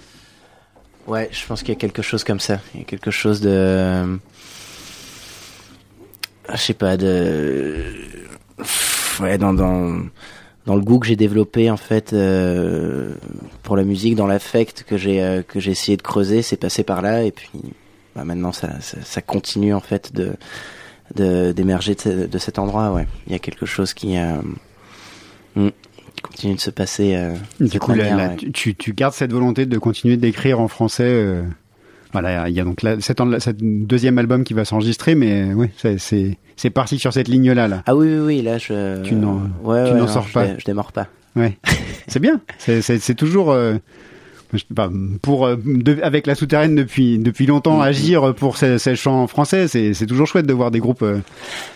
[1.08, 2.60] Ouais, je pense qu'il y a quelque chose comme ça.
[2.76, 4.20] Il y a quelque chose de.
[6.54, 7.76] Je sais pas, de.
[9.20, 10.00] Ouais, dans, dans,
[10.66, 13.14] dans le goût que j'ai développé, en fait, euh,
[13.64, 16.84] pour la musique, dans l'affect que j'ai euh, que j'ai essayé de creuser, c'est passé
[16.84, 17.50] par là, et puis
[18.16, 20.34] bah, maintenant ça, ça, ça continue, en fait, de
[21.54, 23.06] d'émerger de, ce- de cet endroit, ouais.
[23.28, 24.18] Il y a quelque chose qui.
[24.18, 24.36] euh,
[25.56, 25.70] hmm,
[26.24, 27.16] continue de se passer.
[27.16, 28.36] euh, Du coup, ouais.
[28.38, 31.04] tu- tu, tu gardes cette volonté de continuer d'écrire en français.
[31.06, 31.44] euh,
[32.14, 33.20] voilà, il y a donc là, cet,
[33.62, 36.38] deuxième album qui va s'enregistrer, mais oui, c'est-
[36.70, 37.68] parti sur cette ligne-là.
[37.68, 37.84] Là.
[37.86, 39.02] Ah oui, oui, oui, là, je.
[39.04, 40.58] Tu n'en- ouais, tu ouais, n'en sors je pas.
[40.58, 41.08] Je démarre pas.
[41.36, 41.58] Ouais,
[42.08, 42.42] c'est bien.
[42.58, 42.82] C'est-
[43.16, 43.52] toujours.
[43.52, 43.78] euh,
[45.22, 47.84] pour euh, de- avec la souterraine depuis depuis longtemps Mm-hmm.
[47.88, 51.20] agir pour ces, ces chants français c'est c'est toujours chouette de voir des groupes euh,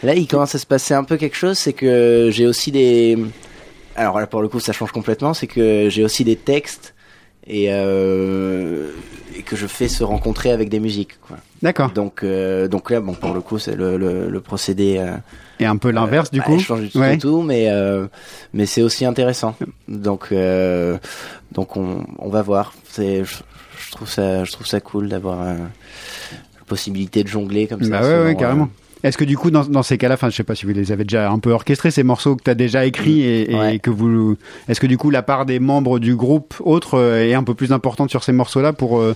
[0.03, 3.17] Là, il commence à se passer un peu quelque chose, c'est que j'ai aussi des.
[3.95, 6.94] Alors là, pour le coup, ça change complètement, c'est que j'ai aussi des textes
[7.47, 8.89] et, euh,
[9.37, 11.19] et que je fais se rencontrer avec des musiques.
[11.27, 11.37] Quoi.
[11.61, 14.97] d'accord Donc, euh, donc là, bon, pour le coup, c'est le, le, le procédé.
[14.99, 15.15] euh,
[15.59, 17.17] et un peu l'inverse du bah, coup change du tout Ouais.
[17.17, 18.07] tout, mais euh,
[18.53, 19.55] mais c'est aussi intéressant.
[19.87, 20.97] Donc euh,
[21.53, 22.73] donc on, on va voir.
[22.89, 23.35] C'est je,
[23.79, 25.41] je trouve ça je trouve ça cool d'avoir.
[25.43, 25.55] euh,
[26.67, 27.89] possibilité de jongler comme ça.
[27.89, 28.69] Bah ouais, selon, ouais, euh, carrément.
[29.05, 30.91] Est-ce que du coup, dans, dans ces cas-là, enfin, je sais pas si vous les
[30.91, 33.79] avez déjà un peu orchestrés, ces morceaux que tu as déjà écrits et, et Ouais.
[33.79, 34.35] que vous,
[34.67, 37.53] est-ce que du coup, la part des membres du groupe autres euh, est un peu
[37.53, 39.15] plus importante sur ces morceaux-là pour, euh,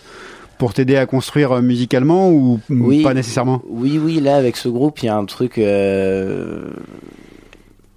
[0.60, 3.02] pour t'aider à construire euh, musicalement ou Oui.
[3.02, 3.62] pas nécessairement?
[3.68, 5.58] Oui, oui, là, avec ce groupe, il y a un truc.
[5.58, 6.70] euh,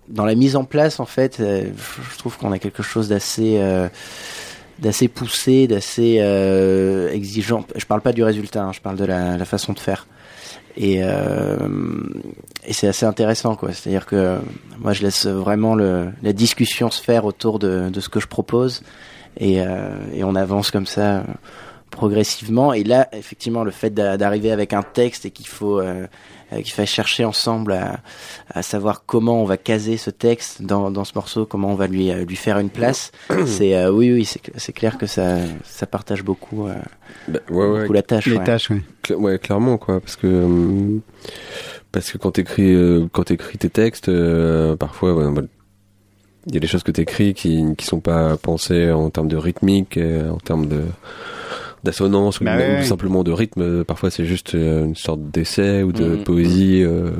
[0.08, 1.64] dans la mise en place, en fait, euh,
[2.12, 3.56] je trouve qu'on a quelque chose d'assez.
[3.58, 3.88] euh,
[4.78, 6.16] d'assez poussé, d'assez
[7.12, 7.64] exigeant.
[7.76, 10.06] Je parle pas du résultat, hein, je parle de la, la façon de faire.
[10.76, 11.68] Et, euh,
[12.64, 13.72] et c'est assez intéressant, quoi.
[13.72, 14.38] C'est-à-dire que
[14.78, 18.26] moi, je laisse vraiment le, la discussion se faire autour de, de ce que je
[18.26, 18.82] propose,
[19.36, 21.24] et, euh, et on avance comme ça
[21.92, 22.72] progressivement.
[22.72, 26.06] Et là, effectivement, le fait d'a- d'arriver avec un texte et qu'il faut euh,
[26.52, 28.00] euh, qu'il faille chercher ensemble à,
[28.52, 31.86] à savoir comment on va caser ce texte dans, dans ce morceau, comment on va
[31.86, 33.12] lui euh, lui faire une place.
[33.46, 36.74] c'est euh, oui, oui, c'est cl- c'est clair que ça ça partage beaucoup, euh,
[37.28, 38.26] Bah, ouais, ouais, beaucoup la tâche.
[38.26, 38.44] Les ouais.
[38.44, 38.82] tâches, ouais.
[39.04, 40.98] Cla- ouais, clairement, quoi, parce que euh,
[41.92, 45.42] parce que quand t'écris euh, quand t'écris tes textes, euh, parfois, ouais, bah,
[46.48, 49.36] il y a des choses que t'écris qui qui sont pas pensées en termes de
[49.36, 50.82] rythmique, en termes de
[51.84, 53.84] d'assonance ou, Bah même ouais, simplement de rythme.
[53.84, 56.24] Parfois, c'est juste euh, une sorte d'essai ou de Mhm.
[56.24, 57.10] poésie, euh,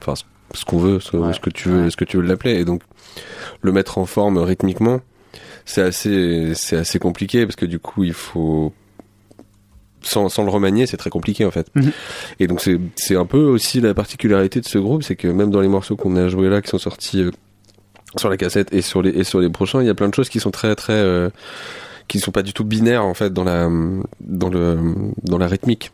[0.00, 0.24] enfin ce,
[0.58, 1.32] ce qu'on veut, ce, Ouais.
[1.32, 1.90] ce que tu veux, Ouais.
[1.90, 2.54] ce que tu veux l'appeler.
[2.60, 2.82] Et donc
[3.62, 5.00] le mettre en forme rythmiquement,
[5.64, 8.72] c'est assez c'est assez compliqué parce que du coup, il faut
[10.04, 11.68] sans, sans le remanier, c'est très compliqué en fait.
[11.74, 11.92] Mhm.
[12.40, 15.50] Et donc c'est c'est un peu aussi la particularité de ce groupe, c'est que même
[15.50, 17.30] dans les morceaux qu'on a joués là, qui sont sortis euh,
[18.16, 20.14] sur la cassette et sur les et sur les prochains, il y a plein de
[20.14, 21.30] choses qui sont très très euh,
[22.08, 23.68] qui sont pas du tout binaires en fait dans la
[24.20, 24.78] dans le
[25.22, 25.92] dans la rythmique.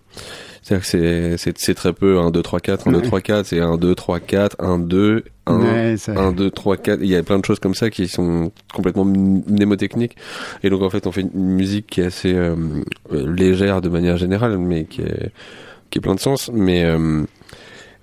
[0.63, 3.03] C'est-à-dire que c'est c'est c'est très peu 1 2 3 4 1 2 Ouais.
[3.05, 6.77] 3 4, c'est 1 2 3 4 1 2 1 Ouais, ça- 1 2 3
[6.77, 10.17] 4, il y a plein de choses comme ça qui sont complètement mnémotechniques.
[10.63, 12.55] Et donc en fait on fait une musique qui est assez euh,
[13.13, 15.31] euh, légère de manière générale mais qui est
[15.91, 16.51] qui est plein de sens.
[16.53, 17.23] Mais euh,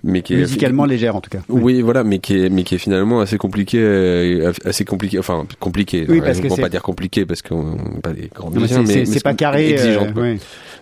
[0.06, 1.40] mais qui est Musicalement légère, en tout cas.
[1.48, 5.44] oui, voilà, mais qui est, mais qui est finalement assez compliqué, euh, assez compliqué, enfin
[5.60, 6.06] compliqué.
[6.08, 8.50] Oui, parce on que va c'est- pas dire compliqué parce qu'on n'est pas des grands
[8.50, 9.76] musiciens, c'est- mais, c'est pas carré.
[9.78, 10.38] euh, ouais.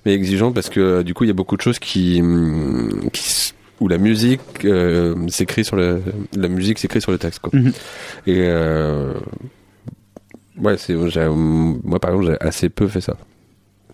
[0.07, 3.09] mais exigeante parce que euh, du coup il y a beaucoup de choses qui, hum,
[3.13, 6.01] qui où la musique euh, s'écrit sur le,
[6.37, 7.51] la musique s'écrit sur le texte, quoi.
[7.59, 7.73] Mhm.
[8.29, 9.15] Et euh,
[10.61, 13.17] ouais, c'est, moi par exemple j'ai assez peu fait ça.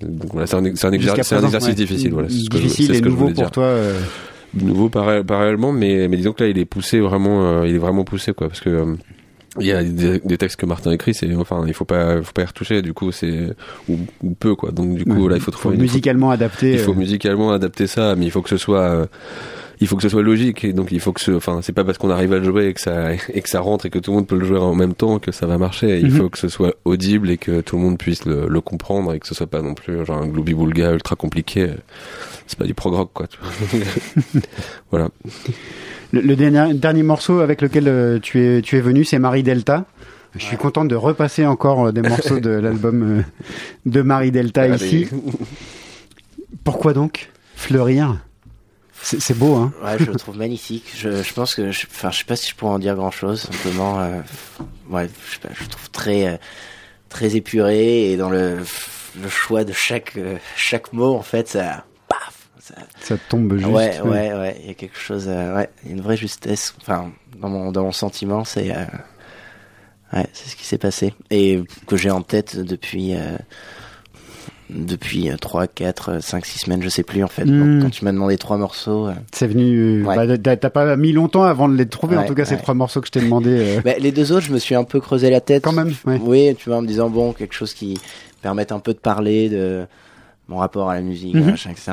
[0.03, 1.75] Donc voilà, c'est un, exer- exercice ouais.
[1.75, 2.29] difficile, voilà.
[2.29, 3.65] c'est ce que je- Difficile ce et que nouveau pour dire toi.
[3.65, 3.99] euh,
[4.55, 7.79] nouveau parallè- parallèlement mais mais disons que là il est poussé vraiment euh, il est
[7.79, 8.95] vraiment poussé quoi parce que euh,
[9.59, 12.33] il y a des, des textes que Martin écrit c'est enfin il faut pas faut
[12.33, 13.49] pas y retoucher du coup c'est
[13.89, 15.31] ou, ou peu quoi donc du coup ouais.
[15.31, 16.73] là il faut trouver une- musicalement adapté.
[16.75, 19.09] il faut euh, musicalement adapter ça mais il faut que ce soit
[19.81, 21.85] il faut que ce soit logique et donc il faut que ce enfin c'est pas
[21.85, 23.99] parce qu'on arrive à le jouer et que ça et que ça rentre et que
[23.99, 26.17] tout le monde peut le jouer en même temps que ça va marcher il Mhm.
[26.19, 29.21] faut que ce soit audible et que tout le monde puisse le, le comprendre et
[29.21, 31.71] que ce soit pas non plus genre un gloubi-boulga ultra compliqué
[32.47, 33.27] c'est pas du prog rock quoi
[34.91, 35.09] voilà
[36.13, 39.45] Le, le dernier, dernier morceau avec lequel euh, tu es tu es venu, c'est Marie
[39.45, 39.85] Delta.
[40.37, 43.23] Je suis content de repasser encore euh, des morceaux de l'album euh,
[43.87, 44.75] de Marie Delta Allez.
[44.85, 45.09] ici.
[46.65, 48.17] Pourquoi donc fleurir?
[49.03, 50.85] C'est beau, hein Ouais, je le trouve magnifique.
[50.97, 53.11] Je, je pense que, je, enfin, je sais pas si je pourrais en dire grand
[53.11, 53.43] chose.
[53.43, 54.21] Simplement, euh,
[54.91, 56.37] ouais, je sais pas, je le trouve très, euh,
[57.09, 58.59] très épuré et dans le,
[59.21, 63.71] le choix de chaque, euh, chaque mot, en fait, ça, paf, ça, Ça tombe juste.
[63.71, 66.17] ouais, ouais, ouais, il y a quelque chose, euh, ouais, il y a une vraie
[66.19, 66.75] justesse.
[66.83, 68.85] Enfin, dans mon, dans mon sentiment, c'est, euh,
[70.13, 73.15] ouais, c'est ce qui s'est passé et que j'ai en tête depuis.
[74.73, 77.45] Depuis 3, 4, 5, 6 semaines, je sais plus en fait.
[77.45, 77.75] Mm.
[77.75, 80.01] Donc, quand tu m'as demandé trois morceaux, euh, C'est venu.
[80.03, 80.27] euh, Ouais.
[80.39, 82.17] bah, t'as pas mis longtemps avant de les trouver.
[82.17, 83.51] en tout cas, ces trois morceaux que je t'ai demandé.
[83.51, 85.65] euh, Bah, les deux autres, je me suis un peu creusé la tête.
[85.65, 86.21] Quand même, ouais.
[86.23, 87.99] Oui, tu vois, en me disant, bon, quelque chose qui
[88.43, 89.87] permette un peu de parler de
[90.49, 91.45] mon rapport à la musique, Mhm.
[91.51, 91.93] machin, etc.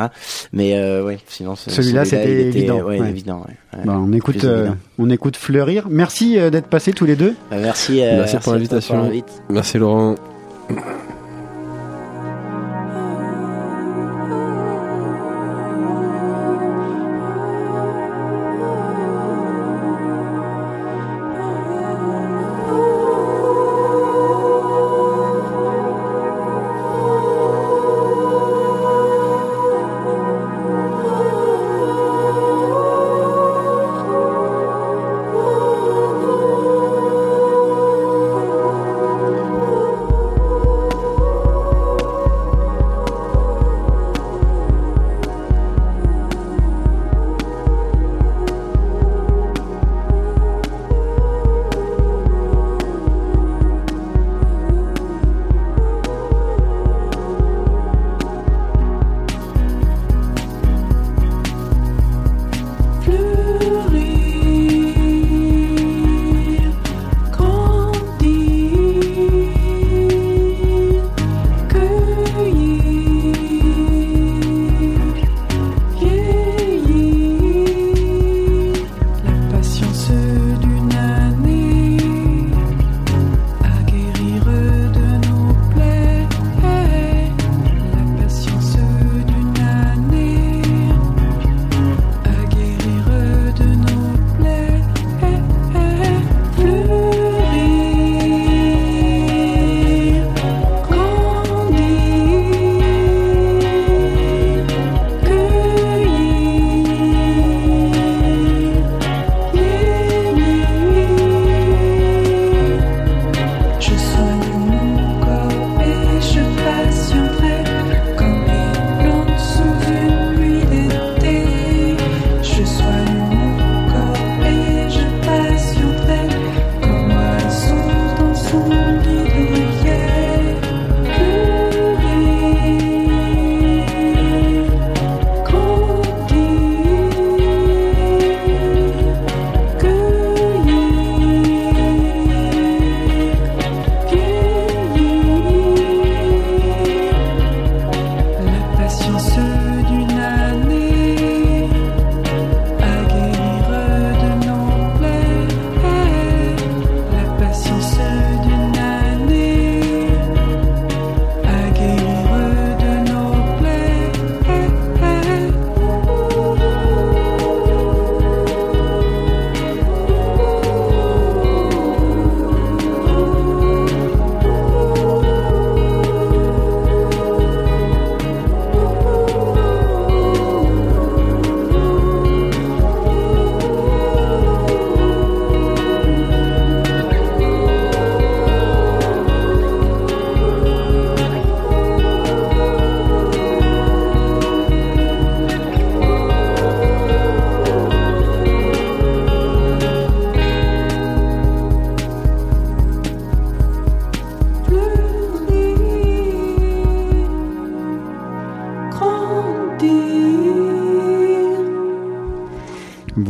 [0.51, 3.09] Mais euh, oui, sinon, ce- Celui-là, il c'était était, évident, Ouais, ouais.
[3.09, 3.77] évident, ouais.
[3.79, 3.85] Ouais.
[3.85, 5.87] bah, on écoute, euh, on écoute fleurir.
[5.91, 7.35] Merci euh, d'être passés tous les deux.
[7.51, 9.11] Bah, merci, euh, Merci pour l'invitation.
[9.49, 10.15] merci Laurent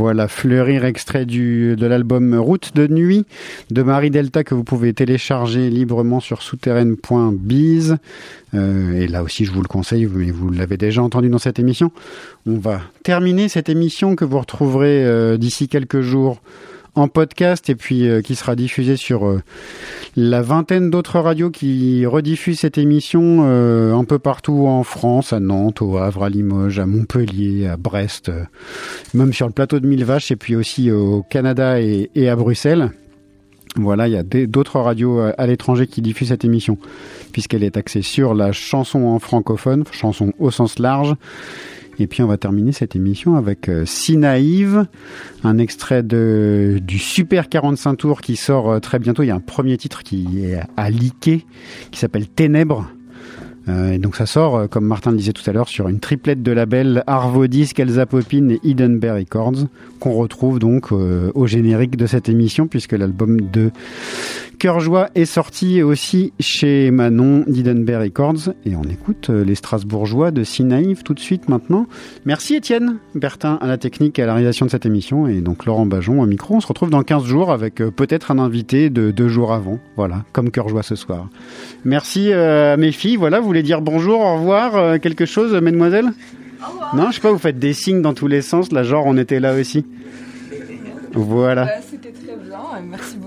[0.07, 3.25] Voilà, Fleurir, extrait de l'album Route de nuit
[3.71, 7.97] de Marie Delta que vous pouvez télécharger librement sur souterraine.biz.
[8.53, 11.59] Euh, et là aussi, je vous le conseille, mais vous l'avez déjà entendu dans cette
[11.59, 11.91] émission.
[12.45, 16.39] On va terminer cette émission que vous retrouverez euh, d'ici quelques jours
[16.97, 19.41] en podcast et puis euh, qui sera diffusée sur euh,
[20.15, 25.39] la vingtaine d'autres radios qui rediffusent cette émission euh, un peu partout en France, à
[25.39, 28.31] Nantes, au Havre, à Limoges, à Montpellier, à Brest,
[29.13, 32.35] même sur le plateau de Mille Vaches et puis aussi au Canada et, et à
[32.35, 32.91] Bruxelles.
[33.75, 36.79] Voilà, il y a d'autres radios à l'étranger qui diffusent cette émission,
[37.31, 41.13] puisqu'elle est axée sur la chanson en francophone, chanson au sens large.
[41.99, 44.85] Et puis on va terminer cette émission avec euh, Si Naïve,
[45.43, 49.23] un extrait de, du Super 45 tours qui sort euh, très bientôt.
[49.23, 51.45] Il y a un premier titre qui est à liquer,
[51.91, 52.87] qui s'appelle Ténèbres.
[53.67, 56.41] Euh, et donc ça sort, comme Martin le disait tout à l'heure, sur une triplette
[56.41, 59.67] de labels Arvo Disc, Elsa Popin et Edenberg Records,
[59.99, 63.71] qu'on retrouve donc au générique de cette émission, puisque l'album de
[64.59, 68.53] Cœur Joie est sorti aussi chez Manon d'Edenberg Records.
[68.65, 71.85] Et on écoute euh, les Strasbourgeois de Si Naïve tout de suite maintenant.
[72.25, 75.65] Merci Étienne Bertin à la technique et à la réalisation de cette émission, et donc
[75.65, 76.55] Laurent Bajon au micro.
[76.55, 79.77] On se retrouve dans 15 jours avec euh, peut-être un invité de deux jours avant,
[79.95, 81.29] voilà, comme Cœur Joie ce soir.
[81.85, 83.17] Merci euh, à mes filles.
[83.17, 86.09] Voilà, vous voulez dire bonjour, au revoir, quelque chose, mesdemoiselles?
[86.95, 89.17] Non, je sais pas, vous faites des signes dans tous les sens, là, genre on
[89.17, 89.85] était là aussi.
[91.13, 91.65] Voilà.
[91.65, 92.57] Bah, C'était très bien,
[92.89, 93.26] merci beaucoup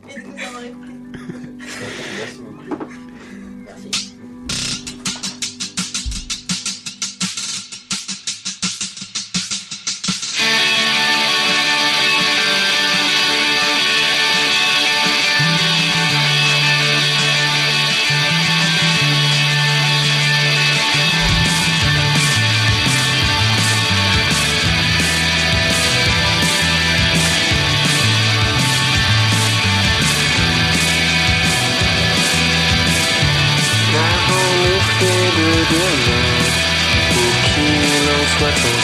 [38.49, 38.80] qu'il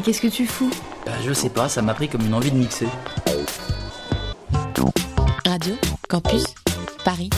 [0.00, 0.70] Mais qu'est-ce que tu fous
[1.04, 2.88] Bah, je sais pas, ça m'a pris comme une envie de mixer.
[5.44, 5.74] Radio
[6.08, 6.42] Campus
[7.04, 7.28] Paris.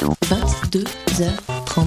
[0.00, 1.86] 22h30.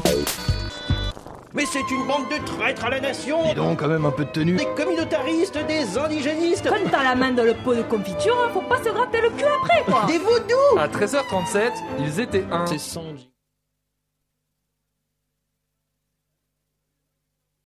[1.56, 4.26] Mais c'est une bande de traîtres à la nation Dis donc, quand même un peu
[4.26, 4.58] de tenue.
[4.58, 8.62] Des communautaristes, des indigénistes Quand t'as la main dans le pot de confiture, hein, faut
[8.62, 11.72] pas se gratter le cul après, quoi Des vaudous À 13h37,
[12.02, 12.68] ils étaient un.
[12.68, 13.16] C'est son